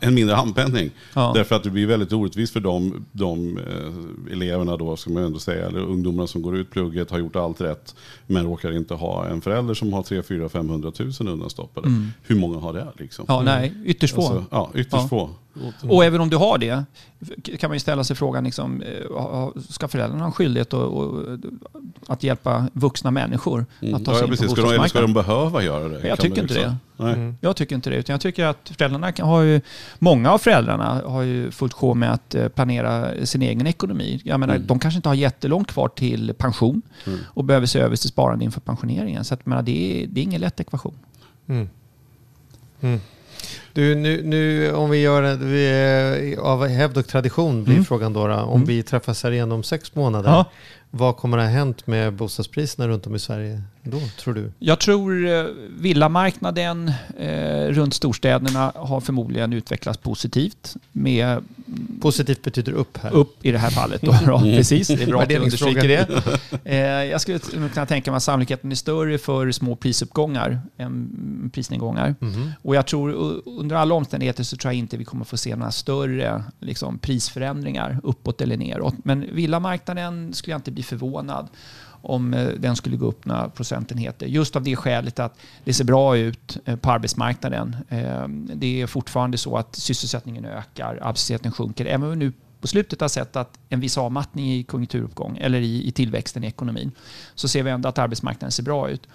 [0.01, 0.91] en mindre handpenning.
[1.15, 1.33] Ja.
[1.35, 5.39] Därför att det blir väldigt orättvist för de, de eh, eleverna då, ska man ändå
[5.39, 7.95] säga, eller ungdomarna som går ut plugget, har gjort allt rätt,
[8.27, 11.89] men råkar inte ha en förälder som har 3 4 500 000 undanstoppade.
[12.23, 13.25] Hur många har det liksom?
[13.29, 14.23] Ja, nej, ytterst få.
[14.23, 15.09] Alltså, ja, ytterst Ja.
[15.09, 15.31] få.
[15.89, 16.85] Och även om du har det
[17.59, 20.91] kan man ju ställa sig frågan, liksom, eh, ska föräldrarna ha en skyldighet att,
[22.07, 23.95] att hjälpa vuxna människor Mm.
[23.95, 24.51] att ta sig ja, in på precis.
[24.53, 25.15] Ska de, ska bostadsmarknaden?
[25.15, 26.09] de behöva göra det?
[26.09, 27.13] Jag tycker man inte liksom- Nej.
[27.13, 27.37] Mm.
[27.41, 29.61] Jag tycker inte det, utan jag tycker att föräldrarna kan, har ju,
[29.99, 34.21] många av föräldrarna har ju fullt sjå med att eh, planera sin egen ekonomi.
[34.25, 34.67] Jag menar, Mm.
[34.67, 37.19] de kanske inte har jättelångt kvar till pension Mm.
[37.27, 39.25] och behöver se över sitt sparande inför pensioneringen.
[39.25, 40.95] Så att, menar, det, är, det är ingen lätt ekvation.
[41.49, 41.69] Mm.
[42.81, 43.01] Mm.
[43.73, 47.85] Du, nu, nu om vi gör det, vi, av hävd och tradition blir Mm.
[47.85, 48.65] frågan då, då om Mm.
[48.67, 50.31] vi träffas här igen om sex månader.
[50.31, 50.45] Ja
[50.97, 53.63] vad kommer att ha hänt med bostadspriserna runt om i Sverige?
[53.85, 54.53] Då, tror du?
[54.59, 55.45] Jag tror eh,
[55.79, 61.43] villamarknaden eh, runt storstäderna har förmodligen utvecklats positivt med
[62.01, 63.13] Positivt betyder upp här.
[63.13, 64.03] upp i det här fallet.
[64.03, 64.39] Då, då.
[64.39, 66.09] Precis, det är bra att du understryker det.
[66.65, 72.15] Eh, jag skulle kunna tänka mig att sannolikheten är större för små prisuppgångar än prisnedgångar.
[72.19, 72.53] Mhm.
[72.63, 73.13] Och jag tror
[73.47, 78.01] under alla omständigheter så tror jag inte vi kommer få se några större liksom, prisförändringar
[78.03, 78.95] uppåt eller neråt.
[79.05, 81.49] Men villamarknaden skulle jag inte bli förvånad
[82.05, 84.27] om eh, den skulle gå upp några procentenheter.
[84.27, 87.77] Just av det skälet att det ser bra ut eh, på arbetsmarknaden.
[87.89, 91.87] Ehm, det är fortfarande så att sysselsättningen ökar, arbetslösheten sjunker.
[91.87, 95.61] Även om vi nu på slutet har sett att en viss avmattning i konjunkturuppgång eller
[95.61, 96.93] i, i tillväxten i ekonomin
[97.35, 99.09] så ser vi ändå att arbetsmarknaden ser bra ut.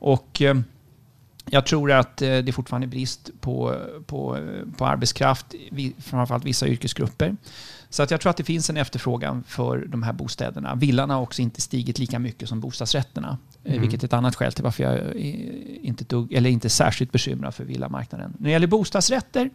[0.00, 0.64] Och ehm,
[1.50, 3.74] jag tror att eh, det fortfarande är brist på,
[4.06, 4.38] på,
[4.76, 5.54] på arbetskraft,
[5.98, 7.36] framförallt vissa yrkesgrupper.
[7.90, 10.74] Så att jag tror att det finns en efterfrågan för de här bostäderna.
[10.74, 13.38] Villan har också inte stigit lika mycket som bostadsrätterna.
[13.64, 13.80] eh, Mm.
[13.80, 15.34] Vilket är ett annat skäl till varför jag eh,
[15.82, 18.34] inte, tog, eller inte är särskilt bekymrad för villamarknaden.
[18.38, 19.50] När det gäller bostadsrätter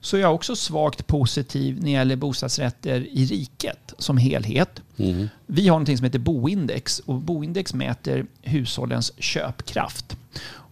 [0.00, 4.82] så är jag också svagt positiv när det gäller bostadsrätter i riket som helhet.
[4.96, 5.28] Mm.
[5.46, 10.16] Vi har något som heter boindex och boindex mäter hushållens köpkraft.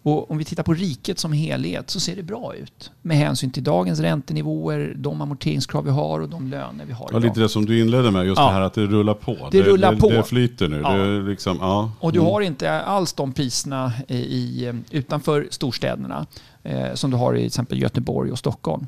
[0.04, 3.50] Och om vi tittar på riket som helhet så ser det bra ut med hänsyn
[3.50, 7.22] till dagens räntenivåer, de amorteringskrav vi har och de löner vi har Ja, idag.
[7.28, 8.46] lite det som du inledde med, just Ja.
[8.46, 9.48] det här att det rullar på.
[9.50, 10.08] Det rullar det, på.
[10.10, 10.80] Det flyter nu.
[10.84, 10.92] Ja.
[10.92, 11.90] Det liksom, ja.
[12.00, 12.32] Och du Mm.
[12.32, 16.26] har inte alls de priserna i, utanför storstäderna
[16.62, 18.86] eh, som du har i till exempel Göteborg och Stockholm.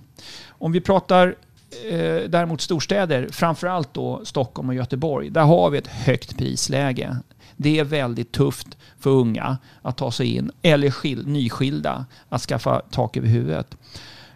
[0.48, 1.35] Om vi pratar
[1.90, 1.98] eh,
[2.29, 7.16] däremot storstäder, framförallt då Stockholm och Göteborg, där har vi ett högt prisläge.
[7.57, 12.83] Det är väldigt tufft för unga att ta sig in, eller skild, nyskilda att skaffa
[12.90, 13.77] tak över huvudet.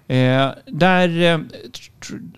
[0.07, 1.39] Eh, där eh,
[1.99, 2.31] tr-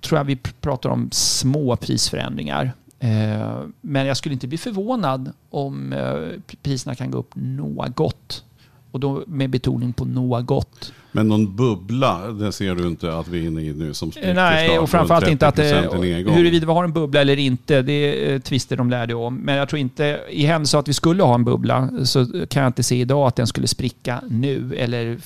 [0.00, 2.72] tror jag vi pratar om små prisförändringar.
[2.98, 8.44] Eh, Men jag skulle inte bli förvånad om eh, priserna kan gå upp något.
[8.90, 10.92] Och då med betoning på något.
[11.12, 14.28] Men någon bubbla, det ser du inte att vi är inne i nu som spricker
[14.28, 16.34] Eh, Nej, och framförallt inte att det, 30% i nedgång.
[16.34, 17.92] huruvida vi har en bubbla eller inte, det
[18.32, 19.36] är tvister de lärde om.
[19.36, 22.68] Men jag tror inte, i händelse att vi skulle ha en bubbla, så kan jag
[22.68, 25.18] inte se idag att den skulle spricka nu eller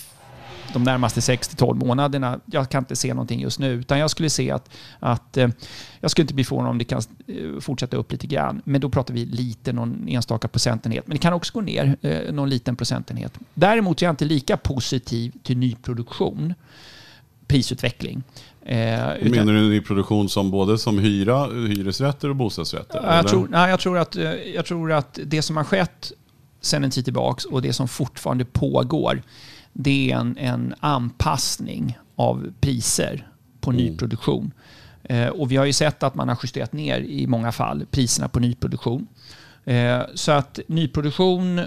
[0.74, 2.40] de närmaste 6-12 månaderna.
[2.46, 5.48] Jag kan inte se någonting just nu, utan jag skulle se att, att eh,
[6.00, 8.62] jag skulle inte bli förvånad om det kan eh, fortsätta upp lite grann.
[8.64, 11.06] Men då pratar vi lite, någon enstaka procentenhet.
[11.06, 13.38] Men det kan också gå ner eh, någon liten procentenhet.
[13.54, 16.54] Däremot är jag inte lika positiv till nyproduktion,
[17.46, 18.22] prisutveckling.
[18.62, 23.00] Eh, Menar du i produktion som både som hyra, hyresrätter och bostadsrätter?
[23.02, 23.28] Ja, jag, eller?
[23.28, 24.16] tror, nej, jag, tror att,
[24.54, 26.12] jag tror att det som har skett
[26.60, 29.22] sen en tid tillbaks och det som fortfarande pågår,
[29.74, 33.28] det är en, en anpassning av priser
[33.60, 33.84] på Mm.
[33.84, 34.52] nyproduktion.
[35.04, 38.28] Eh, och vi har ju sett att man har justerat ner i många fall priserna
[38.28, 39.06] på nyproduktion.
[39.64, 41.61] Eh, så att nyproduktion,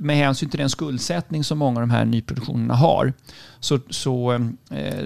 [0.00, 3.12] med hänsyn till den skuldsättning som många av de här nyproduktionerna har,
[3.60, 4.40] så, så eh,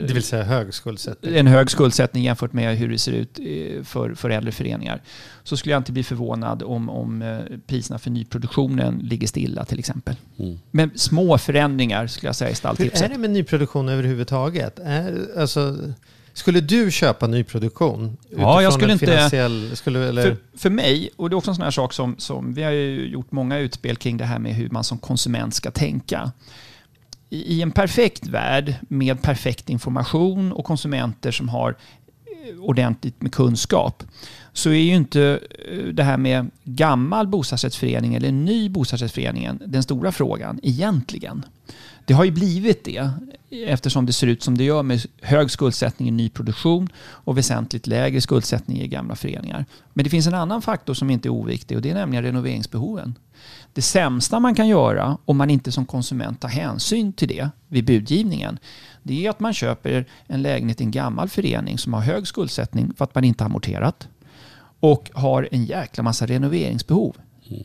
[0.06, 1.36] Det vill säga hög skuldsättning.
[1.36, 5.02] en hög skuldsättning jämfört med hur det ser ut eh, för, för äldre föreningar.
[5.42, 10.16] Så skulle jag inte bli förvånad om, om priserna för nyproduktionen ligger stilla till exempel.
[10.38, 10.58] Mm.
[10.70, 13.10] Men små förändringar skulle jag säga i Hur är stalltipset.
[13.12, 14.78] det med nyproduktion överhuvudtaget?
[14.78, 15.76] Är, alltså,
[16.38, 18.16] skulle du köpa nyproduktion?
[18.36, 21.64] Ja, jag skulle inte- skulle, eller, För, för mig, och det är också en sån
[21.64, 24.70] här sak som, som vi har ju gjort många utspel kring det här med hur
[24.70, 26.32] man som konsument ska tänka.
[27.30, 33.32] I, I en perfekt värld med perfekt information och konsumenter som har eh, ordentligt med
[33.32, 34.02] kunskap
[34.52, 40.12] så är ju inte eh, det här med gammal bostadsrättsförening eller ny bostadsrättsförening den stora
[40.12, 41.44] frågan egentligen.
[42.08, 43.10] Det har ju blivit det
[43.50, 48.20] eftersom det ser ut som det gör med hög skuldsättning i nyproduktion och väsentligt lägre
[48.20, 49.64] skuldsättning i gamla föreningar.
[49.92, 53.14] Men det finns en annan faktor som inte är oviktig och det är nämligen renoveringsbehoven.
[53.72, 57.84] Det sämsta man kan göra om man inte som konsument tar hänsyn till det vid
[57.84, 58.58] budgivningen
[59.02, 62.92] det är att man köper en lägenhet i en gammal förening som har hög skuldsättning
[62.96, 64.08] för att man inte har amorterat
[64.80, 67.16] och har en jäkla massa renoveringsbehov.
[67.48, 67.64] Mm.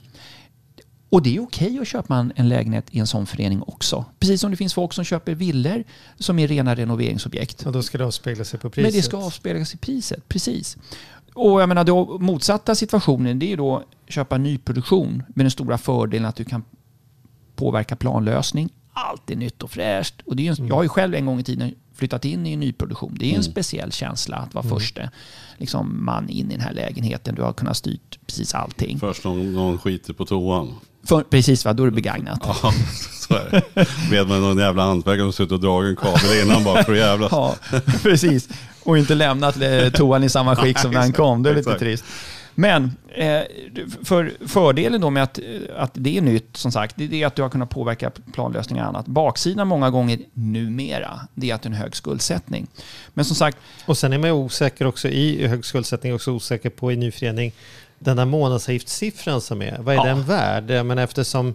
[1.13, 4.05] Och det är okej att köpa en, en lägenhet i en sån förening också.
[4.19, 5.83] Precis som det finns folk som köper villor
[6.19, 7.65] som är rena renoveringsobjekt.
[7.65, 8.93] och då ska det avspegla sig på priset?
[8.93, 10.77] Men det ska avspeglas i priset, precis.
[11.33, 15.77] Och jag menar, då motsatta situationen det är då att köpa nyproduktion med den stora
[15.77, 16.63] fördelen att du kan
[17.55, 18.69] påverka planlösning.
[18.93, 20.21] Allt är nytt och fräscht.
[20.25, 22.53] Och det är en, Jag har ju själv en gång i tiden flyttat in i
[22.53, 23.15] en nyproduktion.
[23.19, 25.09] Det är en speciell känsla att vara första
[25.57, 27.35] liksom, man in i den här lägenheten.
[27.35, 28.99] Du har kunnat styrt precis allting.
[28.99, 30.73] Först någon, någon skiter på toan.
[31.05, 31.73] För, precis, va?
[31.73, 32.39] då är det begagnat.
[32.43, 32.55] Ja,
[33.11, 33.87] så är det.
[34.11, 36.97] Med med någon jävla hantverkare som suttit och dragit en kabel innan bara för att
[36.97, 37.31] jävlas.
[37.31, 37.55] Ja,
[38.03, 38.49] precis.
[38.83, 41.43] Och inte lämnat eh, toan i samma skick som när han kom.
[41.43, 42.03] Det är lite trist.
[42.55, 43.41] Men eh,
[44.03, 45.43] för fördelen då med att, eh,
[45.77, 48.89] att det är nytt, som sagt, det är att du har kunnat påverka planlösningar och
[48.89, 49.05] annat.
[49.05, 52.67] Baksidan många gånger numera, det är att det är en hög skuldsättning.
[53.13, 56.69] Men som sagt, Och sen är man ju osäker också i hög skuldsättning, också osäker
[56.69, 57.51] på i nyförening,
[58.03, 60.05] den där månadsavgiftssiffran som är, vad är Ja.
[60.05, 60.85] den värd?
[60.85, 61.53] Men eftersom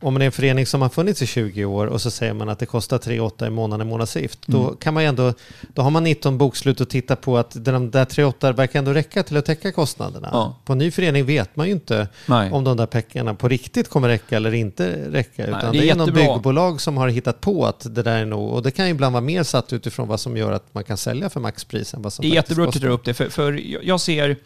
[0.00, 2.48] om man är en förening som har funnits i 20 år och så säger man
[2.48, 4.76] att det kostar 3 8 i månaden i månadsavgift, då Mm.
[4.76, 5.32] kan man ändå,
[5.74, 8.92] då har man 19 bokslut och titta på att de där 3 8 verkar ändå
[8.92, 10.28] räcka till att täcka kostnaderna.
[10.32, 10.56] Ja.
[10.64, 12.50] På en ny förening vet man ju inte nej.
[12.52, 15.46] om de där pengarna på riktigt kommer räcka eller inte räcka.
[15.46, 18.24] Utan det är det är, någon byggbolag som har hittat på att det där är
[18.26, 20.84] nog, och det kan ju ibland vara mer satt utifrån vad som gör att man
[20.84, 23.14] kan sälja för maxpris än vad som Det är jättebra att du tar upp det,
[23.14, 24.36] för, för jag ser...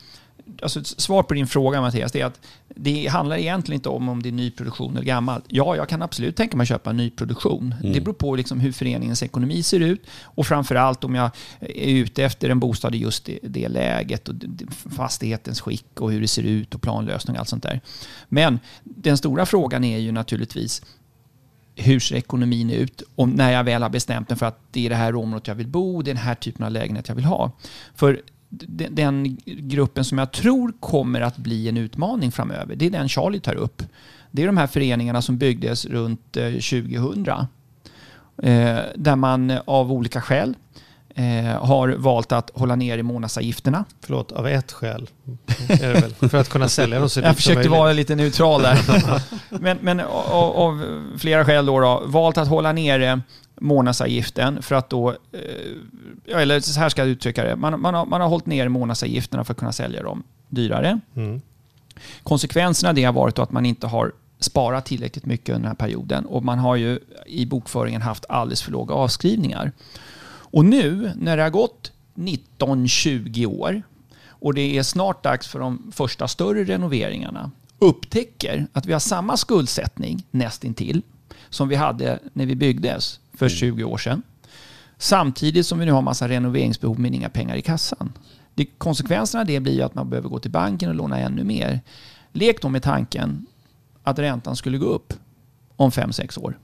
[0.62, 4.22] Alltså svar på din fråga Mattias, det är att det handlar egentligen inte om om
[4.22, 5.44] det är nyproduktion eller gammalt.
[5.48, 7.74] Ja, jag kan absolut tänka mig att köpa nyproduktion.
[7.82, 12.24] Det beror på liksom hur föreningens ekonomi ser ut och framförallt om jag är ute
[12.24, 14.34] efter en bostad i just det, det läget och
[14.96, 17.80] fastighetens skick och hur det ser ut och planlösning och allt sånt där.
[18.28, 20.82] Men den stora frågan är ju naturligtvis
[21.74, 23.02] hur ser ekonomin ut?
[23.14, 25.54] Och när jag väl har bestämt mig för att det är det här området jag
[25.54, 27.52] vill bo, det är den här typen av lägenhet jag vill ha.
[27.94, 28.22] För
[28.90, 33.40] den gruppen som jag tror kommer att bli en utmaning framöver, det är den Charlie
[33.40, 33.82] tar upp.
[34.30, 37.28] Det är de här föreningarna som byggdes runt eh, 2000.
[38.42, 40.54] Eh, där man eh, av olika skäl
[41.14, 43.84] eh, har valt att hålla ner i månadsavgifterna.
[44.00, 45.08] Förlåt, av ett skäl.
[45.68, 46.30] Är det väl.
[46.30, 48.78] För att kunna sälja dem så Jag försökte vara lite neutral där.
[49.60, 53.20] men men av, av flera skäl då, då valt att hålla nere
[53.60, 58.06] månadsavgiften för att då, eh, eller så här ska jag uttrycka det, man, man, har,
[58.06, 61.00] man har hållit ner månadsavgifterna för att kunna sälja dem dyrare.
[61.14, 61.40] Mm.
[62.22, 65.74] Konsekvenserna av det har varit att man inte har sparat tillräckligt mycket under den här
[65.74, 69.72] perioden och man har ju i bokföringen haft alldeles för låga avskrivningar.
[70.50, 73.82] Och nu när det har gått 19-20 år
[74.28, 79.36] och det är snart dags för de första större renoveringarna upptäcker att vi har samma
[79.36, 81.02] skuldsättning nästintill
[81.50, 84.22] som vi hade när vi byggdes för 20 år sedan.
[84.98, 88.12] Samtidigt som vi nu har massa renoveringsbehov men inga pengar i kassan.
[88.54, 91.80] Det, konsekvenserna av det blir att man behöver gå till banken och låna ännu mer.
[92.32, 93.46] Lek då med tanken
[94.02, 95.12] att räntan skulle gå upp
[95.76, 96.58] om 5-6 år.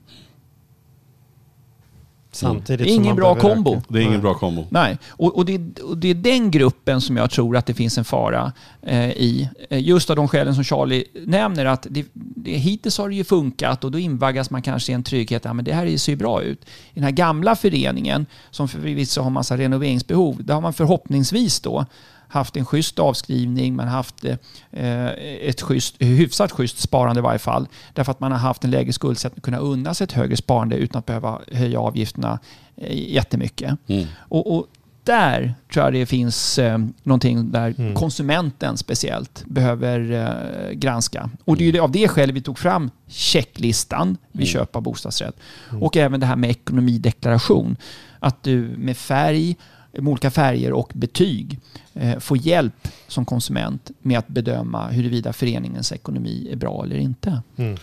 [2.35, 3.71] Samtidigt Det är som ingen bra kombo.
[3.73, 3.83] öka.
[3.87, 4.21] Det är ingen Nej.
[4.21, 4.65] bra kombo.
[4.69, 7.97] Nej, och, och, det, och det är den gruppen som jag tror att det finns
[7.97, 9.49] en fara eh, i.
[9.69, 13.23] Eh, Just av de skälen som Charlie nämner, att det, det, hittills har det ju
[13.23, 16.15] funkat och då invaggas man kanske i en trygghet, ja men det här ser ju
[16.15, 16.61] bra ut.
[16.61, 21.85] I den här gamla föreningen, som förvisso har massa renoveringsbehov, där har man förhoppningsvis då
[22.27, 24.25] haft en schysst avskrivning, man har haft
[24.71, 25.07] eh,
[25.49, 27.67] ett schysst, hyfsat schysst sparande i varje fall.
[27.93, 30.75] Därför att man har haft en lägre skuldsättning och kunnat unna sig ett högre sparande
[30.75, 32.39] utan att behöva höja avgifterna
[32.77, 33.77] eh, jättemycket.
[33.87, 34.05] Mm.
[34.19, 34.67] Och, och
[35.03, 37.95] där tror jag det finns eh, någonting där Mm.
[37.95, 41.29] konsumenten speciellt behöver eh, granska.
[41.45, 44.81] Och det är ju det- av det skälet vi tog fram checklistan vid köp av
[44.81, 45.35] bostadsrätt.
[45.81, 47.77] Och även det här med ekonomideklaration.
[48.19, 49.55] Att du med färg,
[49.99, 51.59] med olika färger och betyg
[51.93, 57.41] eh, får hjälp som konsument med att bedöma huruvida föreningens ekonomi är bra eller inte.
[57.55, 57.77] Mm.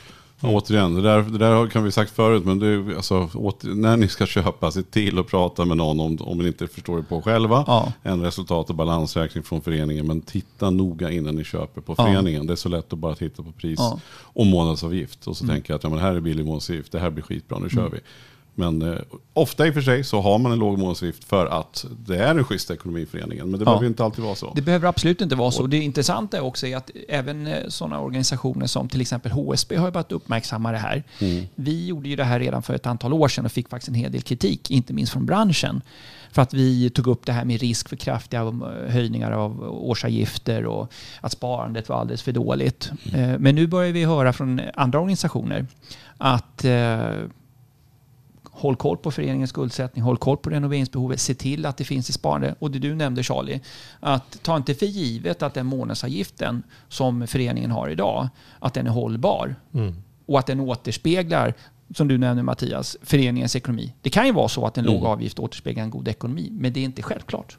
[0.45, 3.97] Ja, Återigen, det där, det där kan vi sagt förut, men det, alltså, åter, när
[3.97, 7.03] ni ska köpa, se till att prata med någon om, om ni inte förstår det
[7.03, 7.65] på själva.
[7.67, 7.93] Ja.
[8.03, 12.05] En resultat och balansräkning från föreningen, men titta noga innan ni köper på Ja.
[12.05, 12.47] föreningen.
[12.47, 14.01] Det är så lätt att bara titta på pris Ja.
[14.15, 15.27] och månadsavgift.
[15.27, 15.57] Och så Mm.
[15.57, 17.89] tänker jag att ja, men här är billig månadsavgift, det här blir skitbra, nu kör
[17.91, 17.99] vi.
[18.55, 18.99] Men eh,
[19.33, 22.31] ofta i och för sig så har man en låg månadsavgift för att det är
[22.35, 23.51] en schysst ekonomi i föreningen.
[23.51, 23.71] Men det Ja.
[23.71, 24.53] behöver inte alltid vara så.
[24.55, 25.67] Det behöver absolut inte vara så.
[25.67, 30.13] Det intressanta också är att även eh, sådana organisationer som till exempel HSB har börjat
[30.13, 31.03] uppmärksamma det här.
[31.21, 31.45] Mm.
[31.55, 33.95] Vi gjorde ju det här redan för ett antal år sedan och fick faktiskt en
[33.95, 35.83] hel del kritik, inte minst från branschen.
[36.31, 40.67] För att vi tog upp det här med risk för kraftiga eh, höjningar av årsavgifter
[40.67, 42.91] och att sparandet var alldeles för dåligt.
[43.15, 45.67] Eh, Men nu börjar vi höra från andra organisationer
[46.19, 46.65] att
[48.55, 52.13] Håll koll på föreningens skuldsättning, håll koll på renoveringsbehovet, se till att det finns i
[52.13, 52.55] sparande.
[52.59, 53.61] Och det du nämnde Charlie,
[54.01, 58.29] att ta inte för givet att den månadsavgiften som föreningen har idag,
[58.59, 59.55] att den är hållbar.
[59.75, 59.95] Mm.
[60.27, 61.55] Och att den återspeglar,
[61.97, 63.95] som du nämnde Mattias, föreningens ekonomi.
[64.03, 65.07] Det kan ju vara så att en låg Mm.
[65.07, 67.57] avgift återspeglar en god ekonomi, men det är inte självklart.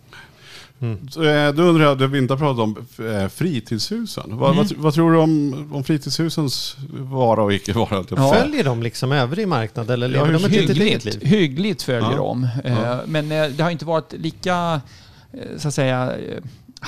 [0.84, 2.77] Eh, Då undrar jag, det vi inte har pratat om,
[3.07, 4.38] eh, fritidshusen.
[4.38, 7.99] Vad, vad, vad tror du om, om fritidshusens vara och icke vara?
[7.99, 8.34] att säga?
[8.34, 11.25] Följer de liksom övrig marknad eller Ja, lever de ett litet eget Hyggligt, liv?
[11.29, 12.17] hyggligt följer Ja.
[12.17, 12.43] de.
[12.63, 12.99] Eh, Ja.
[13.05, 14.81] Men det har inte varit lika,
[15.57, 16.13] så att säga,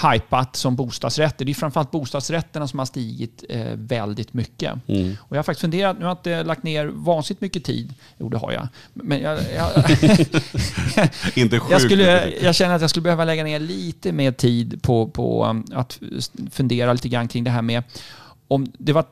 [0.03, 1.45] hypat som bostadsrätter.
[1.45, 4.73] Det är framförallt bostadsrätterna som har stigit eh, väldigt mycket.
[4.87, 5.15] Mm.
[5.19, 7.93] Och jag har faktiskt funderat, nu har jag inte lagt ner vansinnigt mycket tid.
[8.17, 8.67] Jo, det har jag.
[8.93, 9.71] Men jag, jag,
[11.35, 11.71] Inte sjukt.
[11.71, 15.45] jag, skulle, jag känner att jag skulle behöva lägga ner lite mer tid på, på
[15.45, 15.99] um, att
[16.51, 17.83] fundera lite grann kring det här med
[18.47, 19.05] om det var,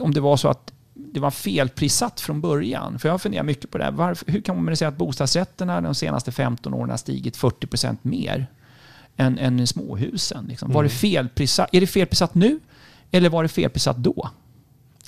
[0.00, 2.98] om det var så att det var felprissatt från början.
[2.98, 3.92] För jag funderar mycket på det här.
[3.92, 8.46] Varför, hur kan man säga att bostadsrätterna de senaste 15 åren har stigit 40% mer
[9.16, 10.46] än, än småhusen?
[10.48, 10.72] Liksom?
[10.72, 12.60] Var det felprissatt, är det felprissatt nu
[13.10, 14.30] eller var det felprissatt då?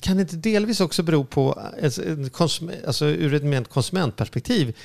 [0.01, 4.75] Kan det inte delvis också bero på, alltså, konsum- alltså ur ett mer konsumentperspektiv,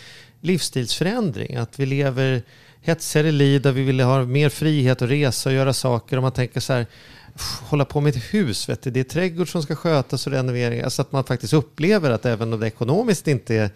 [0.41, 1.57] livsstilsförändring?
[1.57, 2.43] Att vi lever
[2.83, 6.17] hetsigare liv där vi vill ha mer frihet att resa och göra saker.
[6.17, 6.87] Om man tänker så här,
[7.33, 10.33] "Pff, hålla på med ett hus, vet du, det är trädgård som ska skötas och
[10.33, 10.81] renovering.
[10.81, 13.71] Alltså att man faktiskt upplever att även om det ekonomiskt inte är,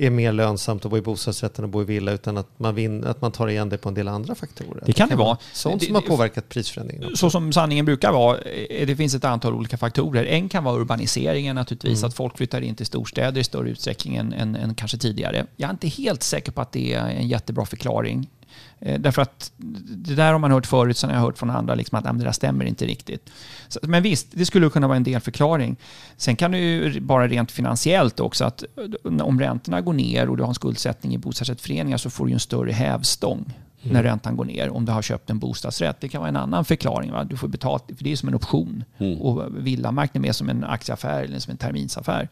[0.00, 2.74] är mer lönsamt att bo i bostadsrätt än att bo i villa, utan att man,
[2.74, 4.82] vin, att man tar igen det på en del andra faktorer.
[4.86, 5.38] Det kan det vara.
[5.52, 7.16] Sånt Det- som har det- påverkat prisförändringen.
[7.16, 10.24] Så som sanningen brukar vara, eh, det finns ett antal olika faktorer.
[10.24, 14.32] En kan vara urbaniseringen naturligtvis, att folk flyttar in till storstäder i större utsträckning än,
[14.32, 15.46] än, än kanske tidigare.
[15.56, 18.28] Jag är inte helt säker på att det är en jättebra förklaring.
[18.80, 21.74] Eh, Därför att det där har man hört förut, sen har jag hört från andra
[21.74, 23.30] liksom att "Ah, men det där stämmer inte riktigt.
[23.68, 25.76] Så, men visst, det skulle kunna vara en delförklaring.
[26.16, 28.62] Sen kan det ju bara rent finansiellt också att
[29.06, 32.32] eh, om räntorna går ner och du har en skuldsättning i bostadsrättsföreningar så får du
[32.32, 36.00] en större hävstång när räntan går ner om du har köpt en bostadsrätt.
[36.00, 37.12] Det kan vara en annan förklaring.
[37.12, 37.24] Va?
[37.24, 38.84] Du får betalt, för det är som en option.
[39.20, 42.28] Och villamarknaden är mer som en aktieaffär eller som en terminsaffär.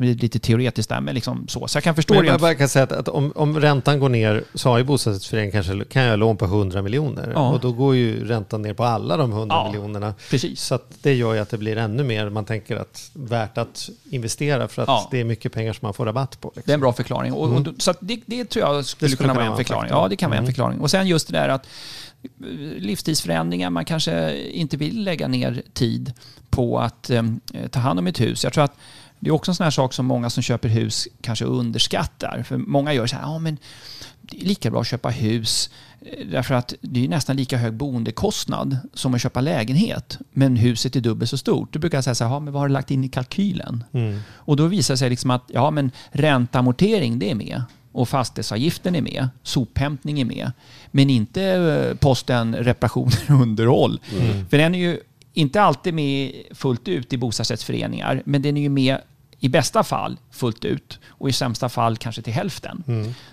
[0.00, 1.68] Lite teoretiskt där, men liksom så.
[1.68, 2.48] Så jag kan förstå Men det.
[2.48, 5.84] jag kan säga att, att om, om räntan går ner så har ju bostadsrättsföreningen kanske
[5.84, 7.32] kan jag lån på 100 miljoner.
[7.34, 7.48] Ja.
[7.50, 10.14] Och då går ju räntan ner på alla de 100 Ja, miljonerna.
[10.30, 10.60] Precis.
[10.62, 14.68] Så det gör ju att det blir ännu mer man tänker att värt att investera
[14.68, 15.08] för att Ja.
[15.10, 16.48] det är mycket pengar som man får rabatt på.
[16.54, 16.74] Det är Liksom.
[16.74, 17.32] en bra förklaring.
[17.32, 19.58] Och, och, då- så det, det tror jag skulle, skulle kunna kunna vara en vara
[19.58, 19.82] en förklaring.
[19.88, 20.02] faktor.
[20.04, 20.52] Ja, det kan vara en Mm.
[20.52, 20.80] förklaring.
[20.80, 21.66] Och sen just det där att
[22.24, 22.46] eh,
[22.78, 26.12] livstidsförändringar, man kanske inte vill lägga ner tid
[26.50, 27.22] på att eh,
[27.70, 28.44] ta hand om ett hus.
[28.44, 28.76] Jag tror att
[29.20, 32.42] det är också en sån här sak som många som köper hus kanske underskattar.
[32.42, 33.58] För många gör så här, ja men
[34.20, 37.74] det är lika bra att köpa hus eh, därför att det är nästan lika hög
[37.74, 40.18] boendekostnad som att köpa lägenhet.
[40.32, 41.72] Men huset är dubbelt så stort.
[41.72, 43.84] Då brukar jag säga så här, ja, men vad har du lagt in i kalkylen?
[43.92, 44.20] Mm.
[44.32, 47.62] Och då visar det sig liksom att ja, men räntamortering det är med.
[47.92, 49.28] Och fastighetsavgiften är med.
[49.42, 50.52] Sophämtning är med.
[50.90, 54.00] Men inte eh, posten reparationer och underhåll.
[54.50, 55.00] För den är ju
[55.36, 58.22] inte alltid med fullt ut i bostadsrättsföreningar.
[58.24, 58.98] Men den är ju med
[59.40, 62.84] i bästa fall fullt ut och i sämsta fall kanske till hälften.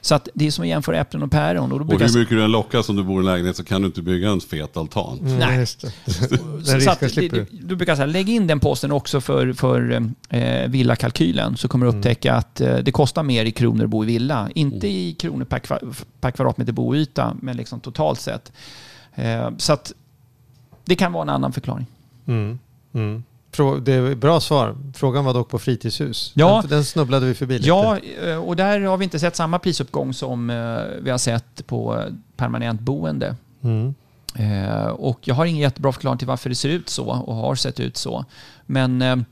[0.02, 1.72] Så att det är som att jämföra äpplen och päron.
[1.72, 3.58] Och då Och brukar hur mycket du än lockas om du bor i en lägenhet
[3.58, 5.20] så kan du inte bygga en fet altan.
[5.20, 5.60] Mm, Nej.
[5.60, 5.92] just det.
[6.72, 7.46] Den Så att du.
[7.52, 11.98] Du brukar säga, lägg in den posten också för, för eh, villakalkylen så kommer du
[11.98, 14.50] upptäcka att eh, det kostar mer i kronor att bo i villa.
[14.56, 15.80] Inte i kronor per, kva,
[16.22, 18.52] per kvadratmeter boyta, men liksom totalt sett.
[19.16, 19.94] Eh, så att
[20.86, 21.86] det kan vara en annan förklaring.
[22.26, 22.60] Mm.
[22.94, 23.24] Mm.
[23.82, 24.76] Det är bra svar.
[24.94, 26.32] Frågan var dock på fritidshus.
[26.36, 26.64] Ja.
[26.70, 27.68] Den, snubblade vi förbi lite.
[27.68, 30.56] Ja, eh, och där har vi inte sett samma prisuppgång som eh,
[31.02, 32.06] vi har sett på eh,
[32.36, 33.36] permanent boende.
[33.62, 33.94] Mm.
[34.94, 37.80] Och jag har ingen jättebra förklaring till varför det ser ut så och har sett
[37.80, 38.26] ut så.
[38.66, 39.26] Men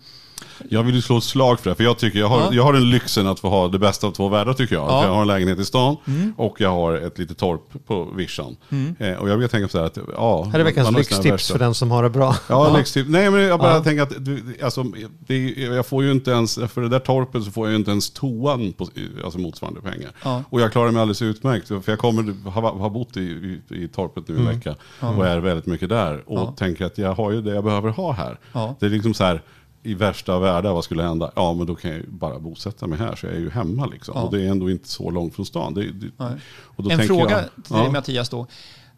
[0.70, 2.50] Jag vill ju slå ett slag för det, för jag tycker jag har, Ja.
[2.54, 4.84] jag har den lyxen att få ha det bästa av två världar tycker jag.
[4.90, 4.98] Ja.
[4.98, 5.08] Mm.
[5.08, 5.98] Jag har en lägenhet i stan
[6.38, 8.56] och jag har ett litet torp på vischan.
[9.00, 10.44] Eh, och jag vill tänka så här att, ja.
[10.54, 12.36] Här är veckans lyxtips för den som har det bra.
[12.50, 13.10] Ja, lyxtips.
[13.10, 13.84] Nej, men jag bara Ja.
[13.84, 14.84] tänker att du, alltså,
[15.28, 17.92] det, jag får ju inte ens, för det där torpet så får jag ju inte
[17.92, 18.88] ens toan på
[19.24, 20.12] alltså motsvarande pengar.
[20.24, 20.44] Ja.
[20.50, 21.68] Och jag klarar mig alldeles utmärkt.
[21.68, 25.38] För jag kommer, har, har bott i, i, i torpet nu en vecka och är
[25.40, 26.24] väldigt mycket där.
[26.26, 26.44] Och Mm.
[26.44, 26.56] Ja.
[26.58, 28.38] tänker att jag har ju det jag behöver ha här.
[28.54, 28.76] Ja.
[28.80, 29.42] Det är liksom så här,
[29.84, 31.32] i värsta av världar, vad skulle hända?
[31.36, 33.86] Ja, men då kan jag ju bara bosätta mig här, så jag är ju hemma
[33.86, 34.14] liksom.
[34.18, 34.22] Ja.
[34.22, 35.74] Och det är ändå inte så långt från stan.
[35.74, 38.48] Det, det, en fråga jag, till dig Mattias då.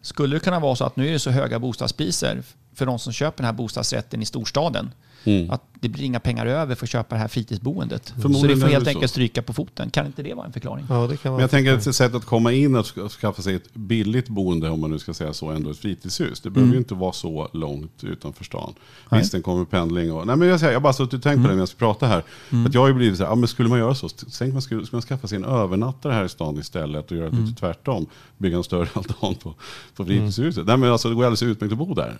[0.00, 2.42] Skulle det kunna vara så att nu är det så höga bostadspriser
[2.74, 4.90] för de som köper den här bostadsrätten i storstaden
[5.24, 5.50] Mm.
[5.50, 8.14] att det blir inga pengar över för att köpa det här fritidsboendet.
[8.22, 8.90] Så det får helt så.
[8.90, 9.90] enkelt stryka på foten.
[9.90, 10.86] Kan inte det vara en förklaring?
[10.88, 11.38] Ja, det kan vara.
[11.38, 14.28] Men jag tänker att ett sätt att komma in och ska- skaffa sig ett billigt
[14.28, 16.40] boende, om man nu ska säga så, ändå ett fritidshus.
[16.40, 18.62] Det behöver ju inte vara så långt utanför stan.
[18.62, 18.74] Mm.
[19.08, 19.20] Nej.
[19.20, 20.26] Visst, den kommer pendling och...
[20.26, 22.06] Nej men jag säger, jag bara suttit och tänkt på det när jag ska prata
[22.06, 22.22] här.
[22.66, 24.08] Att jag har ju blivit så här, ja men skulle man göra så,
[24.38, 27.30] tänk man skulle, skulle man skaffa sig en övernattare här i stan istället och göra
[27.30, 28.06] det lite tvärtom.
[28.38, 29.54] Bygga en större altan på,
[29.96, 30.66] på fritidshuset.
[30.66, 32.16] Nej men alltså det går alldeles utmärkt att bo där.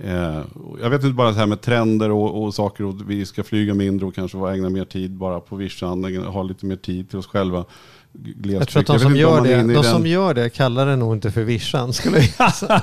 [0.00, 0.42] Eh,
[0.80, 3.74] jag vet inte bara så här med trender och, och saker och vi ska flyga
[3.74, 7.26] mindre och kanske ägna mer tid bara på vischan, ha lite mer tid till oss
[7.26, 7.64] själva
[8.12, 8.60] glesbygd.
[8.60, 10.96] Jag tror att de, som gör, är det, de den- som gör det kallar det
[10.96, 11.92] nog inte för vischan.
[11.92, 12.52] Skulle jag.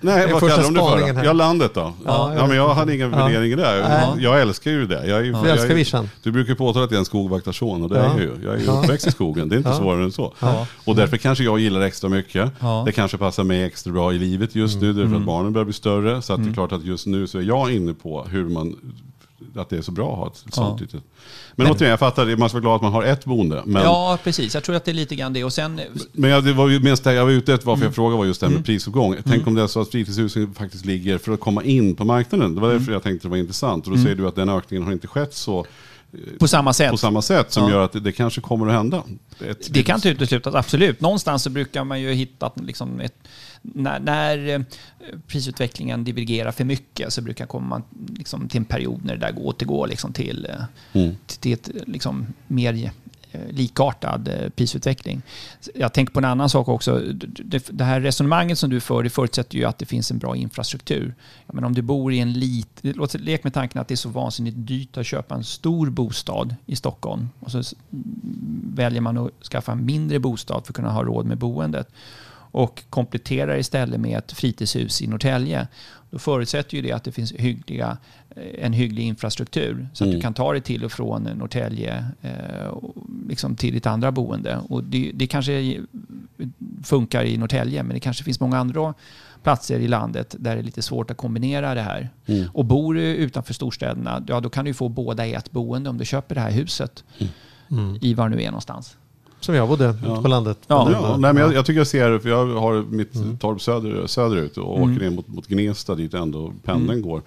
[0.00, 1.14] Nej, är vad kallar de det för?
[1.14, 1.24] här.
[1.24, 1.92] Ja, landet då.
[2.06, 3.16] Ja, Ja, men jag hade ingen Ja.
[3.26, 3.88] värdering det.
[3.88, 4.24] Nej.
[4.24, 5.06] Jag älskar ju det.
[5.06, 6.10] Jag, är, Du jag, älskar är- vischan?
[6.22, 8.04] Du brukar påstå att jag är en skogvaktarson och det Ja.
[8.04, 8.30] är jag ju.
[8.44, 8.80] Jag är ju Ja.
[8.82, 9.48] uppväxt i skogen.
[9.48, 9.76] Det är inte Ja.
[9.78, 10.34] svårare än så.
[10.40, 10.66] Ja.
[10.84, 12.50] Och därför kanske jag gillar extra mycket.
[12.60, 12.82] Ja.
[12.86, 14.92] Det kanske passar mig extra bra i livet just nu.
[14.92, 16.22] Därför att barnen börjar bli större.
[16.22, 18.76] Så att det är klart att just nu så är jag inne på hur man
[19.56, 21.02] att det är så bra att ha ett sånt litet.
[21.56, 23.62] Men, återigen, jag fattar, man ska vara glad att man har ett boende.
[23.66, 24.54] Men, Ja, precis.
[24.54, 25.44] Jag tror att det är lite grann det.
[25.44, 25.80] Och sen,
[26.12, 27.86] men jag, det var ju mest det jag var ute efter, varför Mm.
[27.86, 29.16] jag frågade var just det här med prisuppgång.
[29.26, 32.54] Tänk om det är så att fritidshusen faktiskt ligger för att komma in på marknaden.
[32.54, 32.78] Det var Mm.
[32.78, 33.86] därför jag tänkte det var intressant.
[33.86, 35.66] Och då säger du att den ökningen har inte skett så
[36.38, 36.90] på samma sätt.
[36.90, 37.70] på samma sätt som Ja.
[37.70, 39.02] gör att det, det kanske kommer att hända.
[39.50, 41.00] Ett, Det kan inte uteslutas, absolut.
[41.00, 43.14] Någonstans så brukar man ju hitta liksom ett,
[43.62, 44.60] när, när eh,
[45.26, 47.82] prisutvecklingen divergerar för mycket så brukar komma
[48.16, 51.16] liksom till en period när det där går, återgår liksom till, eh, Mm.
[51.26, 52.90] till, till ett liksom mer
[53.32, 55.22] eh, likartad prisutveckling.
[55.74, 57.02] Jag tänker på en annan sak också.
[57.44, 61.14] Det, här resonemanget som du för, det förutsätter ju att det finns en bra infrastruktur.
[61.46, 63.08] Menar, om du bor i en liten...
[63.14, 66.76] Leka med tanken att det är så vansinnigt dyrt att köpa en stor bostad i
[66.76, 67.28] Stockholm.
[67.40, 67.62] Och så
[68.74, 71.88] väljer man att skaffa en mindre bostad för att kunna ha råd med boendet.
[72.50, 75.68] Och kompletterar istället med ett fritidshus i Norrtälje.
[76.10, 77.96] Då förutsätter ju det att det finns hyggliga,
[78.36, 79.88] eh, en hygglig infrastruktur.
[79.92, 80.16] Så att Mm.
[80.16, 82.94] du kan ta dig till och från Norrtälje eh, och
[83.28, 84.58] liksom till ditt andra boende.
[84.68, 85.80] Och det, det kanske
[86.84, 88.94] funkar i Norrtälje, men det kanske finns många andra
[89.42, 92.08] platser i landet där det är lite svårt att kombinera det här.
[92.26, 92.48] Mm.
[92.54, 95.98] Och bor du utanför storstäderna, ja då kan du få båda i ett boende om
[95.98, 97.04] du köper det här huset
[97.70, 97.98] Mm.
[98.00, 98.96] i var nu är någonstans.
[99.40, 100.12] Som jag bodde Ja.
[100.12, 100.58] ute på landet.
[100.66, 100.88] Ja.
[100.92, 103.38] Ja, nej, men jag, jag tycker jag ser för jag har mitt Mm.
[103.38, 107.02] torp söder, söderut och åker ner mot, mot Gnesta dit ändå pendeln Mm.
[107.02, 107.22] går.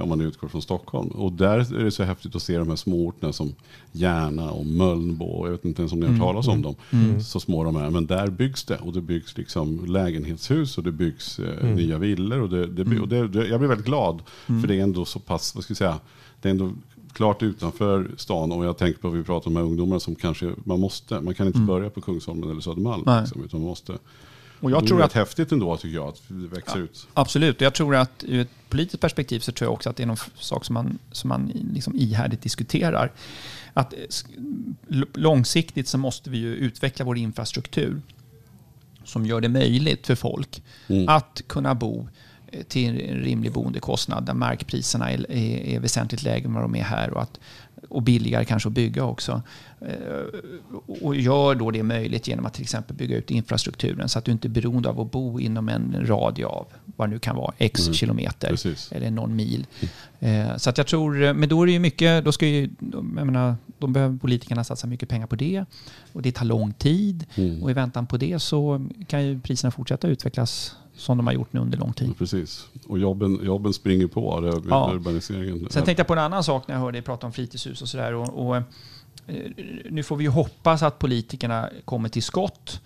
[0.00, 1.08] Om man utgår från Stockholm.
[1.08, 3.54] Och där är det så häftigt att se de här småorterna som
[3.92, 5.46] Järna och Mölnbo.
[5.46, 6.74] Jag vet inte ens om ni har hört talas om dem.
[7.22, 7.90] Så små de är.
[7.90, 8.76] Men där byggs det.
[8.78, 12.40] Och det byggs liksom lägenhetshus och det byggs eh, nya villor.
[12.40, 14.22] Och det, det, och det, det, jag blir väldigt glad.
[14.46, 15.98] För det är ändå så pass, vad ska jag säga,
[16.42, 16.70] det är ändå
[17.12, 18.52] klart utanför stan.
[18.52, 21.34] Och jag tänker på vad vi pratar om med ungdomar som kanske, man måste, man
[21.34, 23.20] kan inte börja på Kungsholmen eller Södermalm.
[23.20, 23.98] Liksom, utan man måste.
[24.60, 27.06] Och jag det tror är att rätt häftigt ändå tycker jag att det växer ut.
[27.14, 30.02] Absolut, och jag tror att ur ett politiskt perspektiv så tror jag också att det
[30.02, 33.12] är någon sak som man, som man liksom ihärdigt diskuterar.
[33.74, 33.98] Att eh,
[35.14, 38.02] långsiktigt så måste vi ju utveckla vår infrastruktur
[39.04, 41.08] som gör det möjligt för folk Mm.
[41.08, 42.08] att kunna bo
[42.68, 46.82] till en rimlig boendekostnad där markpriserna är, är, är väsentligt lägre än vad de är
[46.82, 47.40] här och, att,
[47.88, 49.42] och billigare kanske att bygga också.
[49.80, 49.88] Eh,
[51.02, 54.32] Och gör då det möjligt genom att till exempel bygga ut infrastrukturen så att du
[54.32, 57.52] inte är beroende av att bo inom en radie av vad det nu kan vara,
[57.58, 57.94] x Mm.
[57.94, 58.92] kilometer Precis.
[58.92, 59.66] eller någon mil.
[60.20, 62.70] Eh, Så att jag tror, eh, men då är det ju mycket, då ska ju,
[62.78, 65.64] de- jag menar, då behöver politikerna satsa mycket pengar på det
[66.12, 67.62] och det tar lång tid Mm.
[67.62, 71.52] och i väntan på det så kan ju priserna fortsätta utvecklas som de har gjort
[71.52, 72.08] nu under lång tid.
[72.08, 72.68] Ja, precis.
[72.86, 74.90] Och jobben, jobben springer på, det, Ja.
[74.94, 75.66] urbaniseringen.
[75.70, 77.88] Sen tänkte jag på en annan sak när jag hörde dig prata om fritidshus och
[77.88, 78.14] sådär.
[78.14, 78.62] Och, och, eh,
[79.90, 82.80] nu får vi ju hoppas att politikerna kommer till skott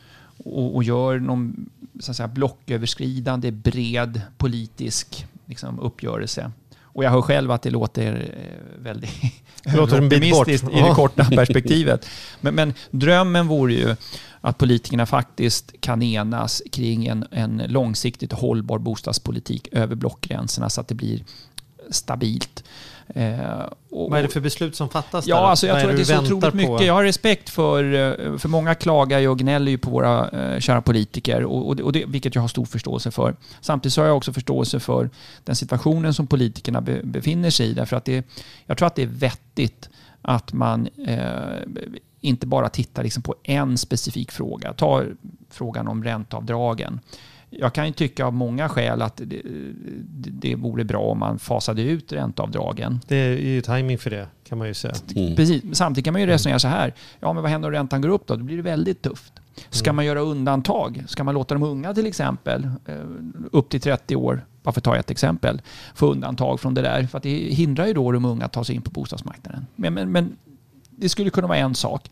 [0.45, 6.51] och, och gör någon så att säga, blocköverskridande, bred politisk liksom, uppgörelse.
[6.97, 9.11] Och jag hör själv att det låter eh, väldigt
[9.63, 12.07] Det låter optimistiskt i det korta perspektivet.
[12.41, 13.97] Men, men drömmen vore ju
[14.41, 20.89] att politikerna faktiskt kan enas kring en, en långsiktigt hållbar bostadspolitik över blockgränserna så att
[20.89, 21.25] det blir
[21.91, 22.65] stabilt.
[23.09, 25.43] Eh, och, Vad är det för beslut som fattas Ja, där?
[25.43, 26.57] alltså jag tror att det är så otroligt på?
[26.57, 26.87] mycket.
[26.87, 30.61] Jag har respekt för, eh, för många klagar ju och gnäller ju på våra eh,
[30.61, 33.37] kära politiker, och, och, det, och det, vilket jag har stor förståelse för.
[33.61, 35.11] Samtidigt har jag också förståelse för
[35.45, 38.27] den situationen som politikerna be, befinner sig i, därför att det,
[38.67, 39.89] jag tror att det är vettigt
[40.23, 41.21] att man eh,
[42.21, 44.73] inte bara tittar liksom på en specifik fråga.
[44.73, 45.05] Ta
[45.51, 47.01] frågan om ränteavdragen.
[47.51, 52.13] Jag kan ju tycka av många skäl att det, vore bra om man fasade ut
[52.13, 53.01] ränteavdragen.
[53.09, 54.95] Det är ju timing för det, kan man ju säga.
[55.17, 55.37] Mm.
[55.37, 55.63] Precis.
[55.73, 56.95] Samtidigt kan man ju resonera så här.
[57.21, 58.37] Ja, men vad händer om räntan går upp då?
[58.37, 59.33] Då blir det väldigt tufft.
[59.71, 61.05] Ska man göra undantag?
[61.07, 62.95] Ska man låta de unga till exempel, eh,
[63.53, 65.63] upp till 30 år, bara för att ta ett exempel,
[65.95, 67.07] få undantag från det där?
[67.07, 69.67] För att det hindrar ju då de unga att ta sig in på bostadsmarknaden.
[69.77, 70.37] Men, men, men
[70.91, 72.11] det skulle kunna vara en sak.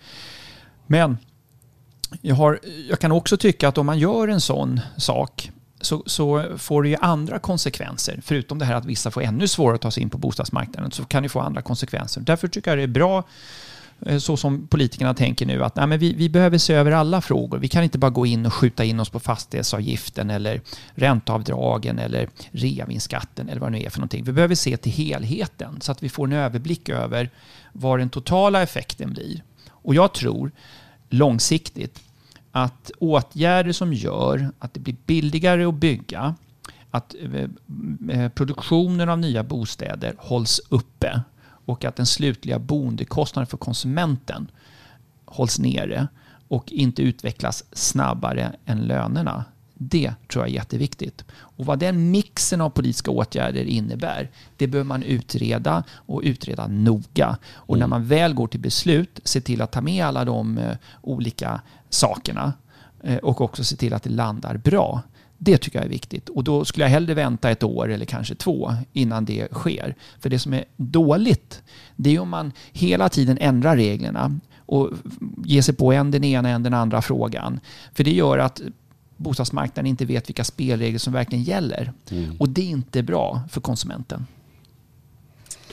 [0.86, 1.18] Men
[2.22, 5.50] jag, har, jag kan också tycka att om man gör en sån sak
[5.84, 8.20] så, så får det ju andra konsekvenser.
[8.24, 11.04] Förutom det här att vissa får ännu svårare att ta sig in på bostadsmarknaden så
[11.04, 12.20] kan det få andra konsekvenser.
[12.20, 13.24] Därför tycker jag det är bra
[14.06, 17.20] eh, så som politikerna tänker nu att nej, men vi, vi behöver se över alla
[17.20, 17.58] frågor.
[17.58, 20.60] Vi kan inte bara gå in och skjuta in oss på fastighetsavgiften eller
[20.94, 24.24] ränteavdragen eller reavinstskatten eller vad det nu är för någonting.
[24.24, 27.30] Vi behöver se till helheten så att vi får en överblick över
[27.72, 29.42] vad den totala effekten blir.
[29.70, 30.50] Och jag tror
[31.08, 32.02] långsiktigt
[32.52, 36.34] att åtgärder som gör att det blir billigare att bygga,
[36.90, 37.48] att eh,
[38.18, 44.50] eh, produktionen av nya bostäder hålls uppe och att den slutliga boendekostnaden för konsumenten
[45.24, 46.08] hålls nere
[46.48, 49.44] och inte utvecklas snabbare än lönerna.
[49.74, 51.24] Det tror jag är jätteviktigt.
[51.32, 57.36] Och vad den mixen av politiska åtgärder innebär, det behöver man utreda och utreda noga.
[57.54, 60.76] Och när man väl går till beslut, se till att ta med alla de eh,
[61.02, 61.60] olika
[61.90, 62.52] sakerna
[63.02, 65.02] eh, och också se till att det landar bra.
[65.38, 66.28] Det tycker jag är viktigt.
[66.28, 69.94] Och då skulle jag hellre vänta ett år eller kanske två innan det sker.
[70.20, 71.62] För det som är dåligt,
[71.96, 74.90] det är om man hela tiden ändrar reglerna och
[75.44, 77.60] ger sig på en den ena än den andra frågan.
[77.94, 78.60] För det gör att
[79.16, 81.92] bostadsmarknaden inte vet vilka spelregler som verkligen gäller.
[82.38, 84.26] Och det är inte bra för konsumenten.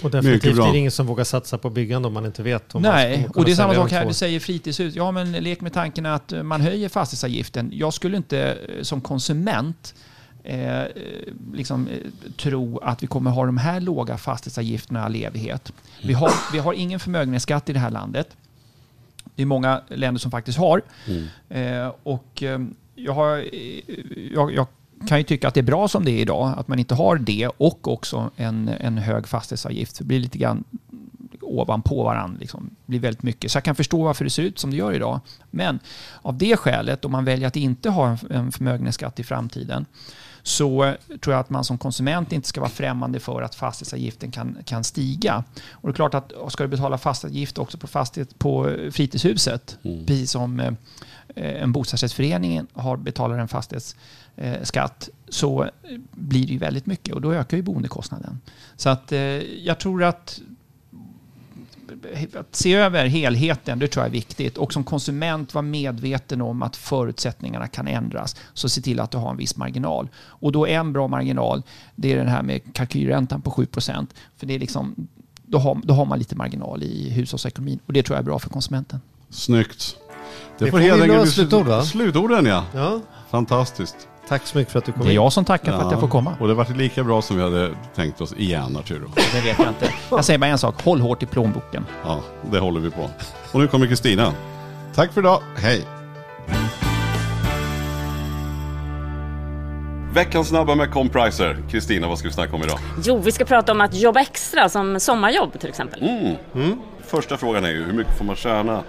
[0.04, 2.82] Och definitivt är det ingen som vågar satsa på byggande om man inte vet om
[2.82, 4.08] Nej, och det är samma sak här.
[4.08, 4.12] år.
[4.12, 4.96] säger fritidshus.
[4.96, 7.72] Ja, men lek med tanken att eh, man höjer fastighetsavgiften.
[7.74, 9.96] Jag skulle inte eh, som konsument
[10.44, 10.84] eh,
[11.54, 11.98] liksom, eh,
[12.38, 15.74] tro att vi kommer ha de här låga fastighetsavgifterna i all evighet.
[16.04, 18.28] Vi har, vi har ingen förmögenhetsskatt i det här landet.
[19.36, 20.82] Det är många länder som faktiskt har.
[21.50, 22.60] Eh, och eh,
[22.96, 23.82] jag, har eh,
[24.34, 24.68] jag, jag
[25.08, 27.18] kan ju tycka att det är bra som det är idag, att man inte har
[27.18, 29.98] det och också en, en hög fastighetsavgift.
[29.98, 30.64] Det blir lite grann
[31.60, 32.38] ovanpå varandra.
[32.40, 32.70] Liksom.
[32.86, 33.52] Det blir väldigt mycket.
[33.52, 35.20] Så jag kan förstå varför det ser ut som det gör idag.
[35.52, 35.80] Men
[36.22, 39.86] av det skälet, om man väljer att inte ha en, en förmögenhetsskatt i framtiden,
[40.44, 44.58] så tror jag att man som konsument inte ska vara främmande för att fastighetsavgiften kan,
[44.66, 45.44] kan stiga.
[45.72, 49.78] Och det är klart att ska du betala fastighetsavgift också på, fastighet, på eh, fritidshuset,
[49.82, 50.74] precis som eh,
[51.36, 55.70] en bostadsrättsförening har betalar en fastighetsskatt, så eh,
[56.12, 58.40] blir det ju väldigt mycket och då ökar ju boendekostnaden.
[58.76, 59.14] Så att
[59.64, 60.42] jag tror att
[62.40, 64.58] att se över helheten, det tror jag är viktigt.
[64.58, 68.36] Och som konsument vara medveten om att förutsättningarna kan ändras.
[68.54, 70.10] Så se till att du har en viss marginal.
[70.16, 71.64] Och då är en bra marginal,
[71.96, 75.08] det är den här med kalkylräntan på 7% För det är liksom,
[75.46, 77.80] då, har, då har man lite marginal i hushållsekonomin.
[77.86, 79.02] Och det tror jag är bra för konsumenten.
[79.30, 79.96] Snyggt.
[80.60, 81.84] Det får vi helt enkelt- slutord, va?
[81.84, 82.66] Slutorden ja.
[82.74, 84.08] Ja, Fantastiskt.
[84.32, 85.16] Tack så mycket för att du kom Det är in.
[85.16, 86.36] jag som tackar för att jag får komma.
[86.40, 89.12] Och det vart lika bra som vi hade tänkt oss igen Arturo.
[89.34, 89.94] Det vet jag inte.
[90.10, 91.86] Jag säger bara en sak, håll hårt i plånboken.
[92.06, 92.20] Ja,
[92.52, 93.10] det håller vi på.
[93.52, 94.34] Och nu kommer Kristina.
[94.96, 95.42] Tack för idag.
[95.58, 95.86] Hej.
[100.14, 101.58] Veckans snabba med Compriser.
[101.72, 102.80] Kristina, vad ska vi snacka om idag?
[103.04, 106.04] Jo, vi ska prata om att jobba extra som sommarjobb till exempel.
[107.08, 108.84] Första frågan är ju hur mycket får man tjäna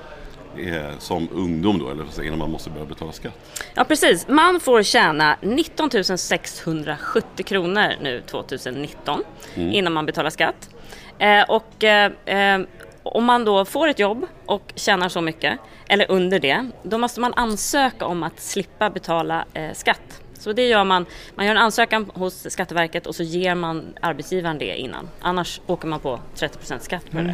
[0.58, 3.62] eh, som ungdom då, eller innan man måste börja betala skatt?
[3.74, 4.28] Ja, precis.
[4.28, 9.22] Man får tjäna 19 670 kronor nu 2019
[9.56, 10.70] innan man betalar skatt.
[11.18, 12.60] Eh, och eh, eh,
[13.02, 17.20] om man då får ett jobb och tjänar så mycket, eller under det, då måste
[17.20, 20.21] man ansöka om att slippa betala eh, skatt.
[20.42, 24.58] Så det gör man, man gör en ansökan hos Skatteverket och så ger man arbetsgivaren
[24.58, 25.08] det innan.
[25.20, 27.30] Annars åker man på 30% skatt på det.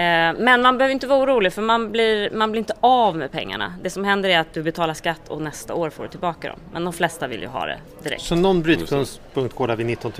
[0.00, 3.32] Eh, Men man behöver inte vara orolig för man blir, man blir inte av med
[3.32, 3.74] pengarna.
[3.82, 6.58] Det som händer är att du betalar skatt och nästa år får du tillbaka dem.
[6.72, 8.22] Men de flesta vill ju ha det direkt.
[8.22, 10.12] Så någon brytpunkt går där vid 19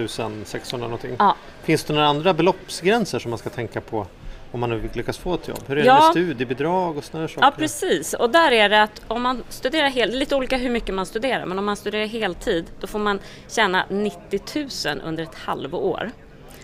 [0.45, 1.17] 600 någonting.
[1.19, 1.37] Ja.
[1.63, 4.07] Finns det några andra beloppsgränser som man ska tänka på
[4.53, 5.63] om man nu lyckas få ett jobb?
[5.67, 5.95] Hur är det Ja.
[5.95, 7.43] med studiebidrag och sådana saker?
[7.43, 10.71] Ja precis, och där är det att om man studerar helt, det lite olika hur
[10.71, 13.19] mycket man studerar, men om man studerar heltid då får man
[13.49, 14.41] tjäna 90
[14.87, 16.11] 000 under ett halvår.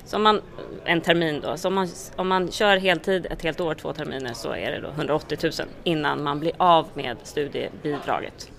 [0.06, 0.40] Så om man,
[0.84, 4.32] en termin då, så om man, om man kör heltid ett helt år, två terminer,
[4.34, 5.52] så är det då 180 000
[5.84, 8.50] innan man blir av med studiebidraget.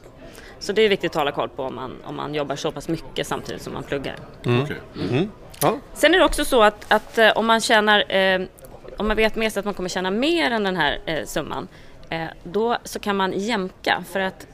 [0.60, 2.88] Så det är viktigt att hålla koll på om man, om man jobbar så pass
[2.88, 4.16] mycket samtidigt som man pluggar.
[4.64, 4.78] Okej.
[5.62, 5.78] Ja.
[5.94, 8.42] Sen är det också så att, att eh, om man tjänar, eh,
[8.98, 11.68] om man vet med sig att man kommer tjäna mer än den här eh, summan,
[12.10, 14.48] eh, då så kan man jämka för att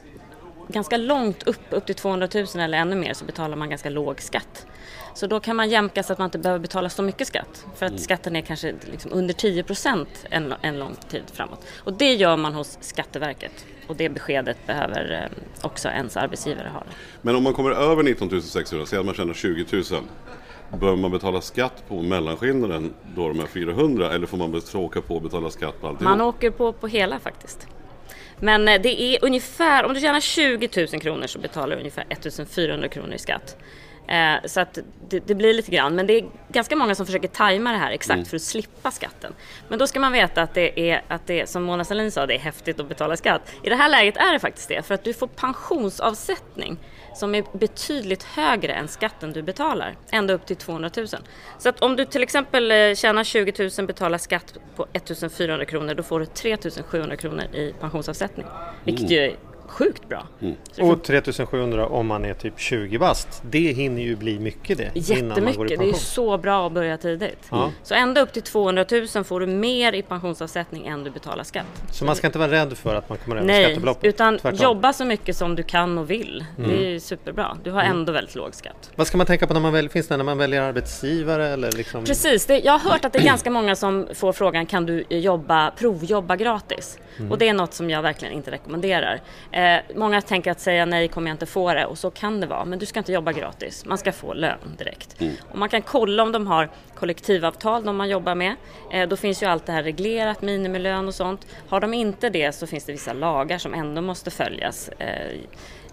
[0.68, 4.20] ganska långt upp, upp till 200 000 eller ännu mer, så betalar man ganska låg
[4.20, 4.66] skatt.
[5.14, 7.66] Så då kan man jämka så att man inte behöver betala så mycket skatt.
[7.76, 11.66] För att skatten är kanske liksom under 10 procent en, en lång tid framåt.
[11.76, 13.66] Och det gör man hos Skatteverket.
[13.86, 16.82] Och det beskedet behöver eh, också ens arbetsgivare ha.
[17.22, 20.02] Men om man kommer över 19 600, säg att man tjänar 20 000.
[20.80, 25.14] Bör man betala skatt på mellanskillnaden då de är 400 eller får man åka på
[25.14, 26.10] och betala skatt på alltihop?
[26.10, 27.66] Man åker på, på hela faktiskt.
[28.38, 32.04] Men eh, det är ungefär, om du tjänar 20 000 kronor så betalar du ungefär
[32.08, 33.56] 1400 kronor i skatt.
[34.08, 37.28] Eh, så att det, det, blir lite grann, men det är ganska många som försöker
[37.28, 38.24] tajma det här exakt mm.
[38.24, 39.32] för att slippa skatten.
[39.68, 42.34] Men då ska man veta att det är, att det, som Mona Sahlin sa, det
[42.34, 43.42] är häftigt att betala skatt.
[43.62, 46.78] I det här läget är det faktiskt det, för att du får pensionsavsättning
[47.14, 51.06] som är betydligt högre än skatten du betalar, ända upp till 200 000.
[51.58, 55.64] Så att om du till exempel eh, tjänar 20 000 betalar skatt på 1 400
[55.64, 56.56] kronor, då får du 3
[56.86, 58.46] 700 kronor i pensionsavsättning.
[58.84, 59.12] Vilket mm.
[59.12, 59.36] ju är
[59.72, 60.26] sjukt bra.
[60.40, 60.56] Mm.
[60.80, 63.42] Och 3700 om man är typ 20 bast.
[63.50, 64.90] Det hinner ju bli mycket det.
[64.94, 65.78] Jättemycket.
[65.78, 67.52] Det är så bra att börja tidigt.
[67.52, 67.70] Mm.
[67.82, 71.66] Så ända upp till 200 000 får du mer i pensionsavsättning än du betalar skatt.
[71.90, 74.04] Så man ska inte vara rädd för att man kommer över Nej, skattebeloppet?
[74.04, 74.58] utan Tvärtom.
[74.62, 76.44] jobba så mycket som du kan och vill.
[76.58, 76.70] Mm.
[76.70, 77.56] Det är superbra.
[77.64, 77.96] Du har mm.
[77.96, 78.90] ändå väldigt låg skatt.
[78.96, 81.48] Vad ska man tänka på när man, väl, finns det när man väljer arbetsgivare?
[81.48, 82.04] Eller liksom...
[82.04, 82.46] Precis.
[82.46, 85.70] Det, jag har hört att det är ganska många som får frågan kan du jobba,
[85.70, 86.98] provjobba gratis?
[87.18, 87.32] Mm.
[87.32, 89.20] Och det är något som jag verkligen inte rekommenderar.
[89.52, 89.61] Eh,
[89.94, 92.64] många tänker att säga nej kommer jag inte få det och så kan det vara.
[92.64, 93.84] Men du ska inte jobba gratis.
[93.84, 95.20] Man ska få lön direkt.
[95.20, 95.34] Mm.
[95.50, 98.54] Och man kan kolla om de har kollektivavtal de man jobbar med.
[98.92, 101.46] Eh, då finns ju allt det här reglerat, minimilön och sånt.
[101.68, 104.88] Har de inte det så finns det vissa lagar som ändå måste följas.
[104.88, 105.38] Eh,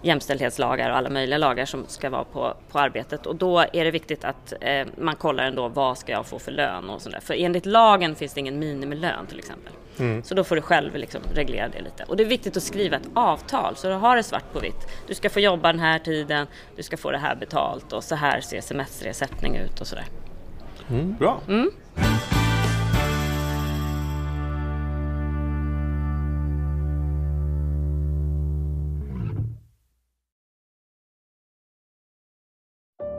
[0.02, 3.90] jämställdhetslagar och alla möjliga lagar som ska vara på, på arbetet och då är det
[3.90, 7.20] viktigt att eh, man kollar ändå vad ska jag få för lön och sådär.
[7.20, 9.72] För enligt lagen finns det ingen minimilön till exempel.
[9.98, 10.22] Mm.
[10.22, 12.04] Så då får du själv liksom reglera det lite.
[12.04, 14.88] Och det är viktigt att skriva ett avtal så du har det svart på vitt.
[15.06, 16.46] Du ska få jobba den här tiden,
[16.76, 20.06] du ska få det här betalt och så här ser semesterersättning ut och sådär.
[20.90, 21.16] Mm.
[21.18, 21.40] Bra.
[21.48, 21.70] Mm.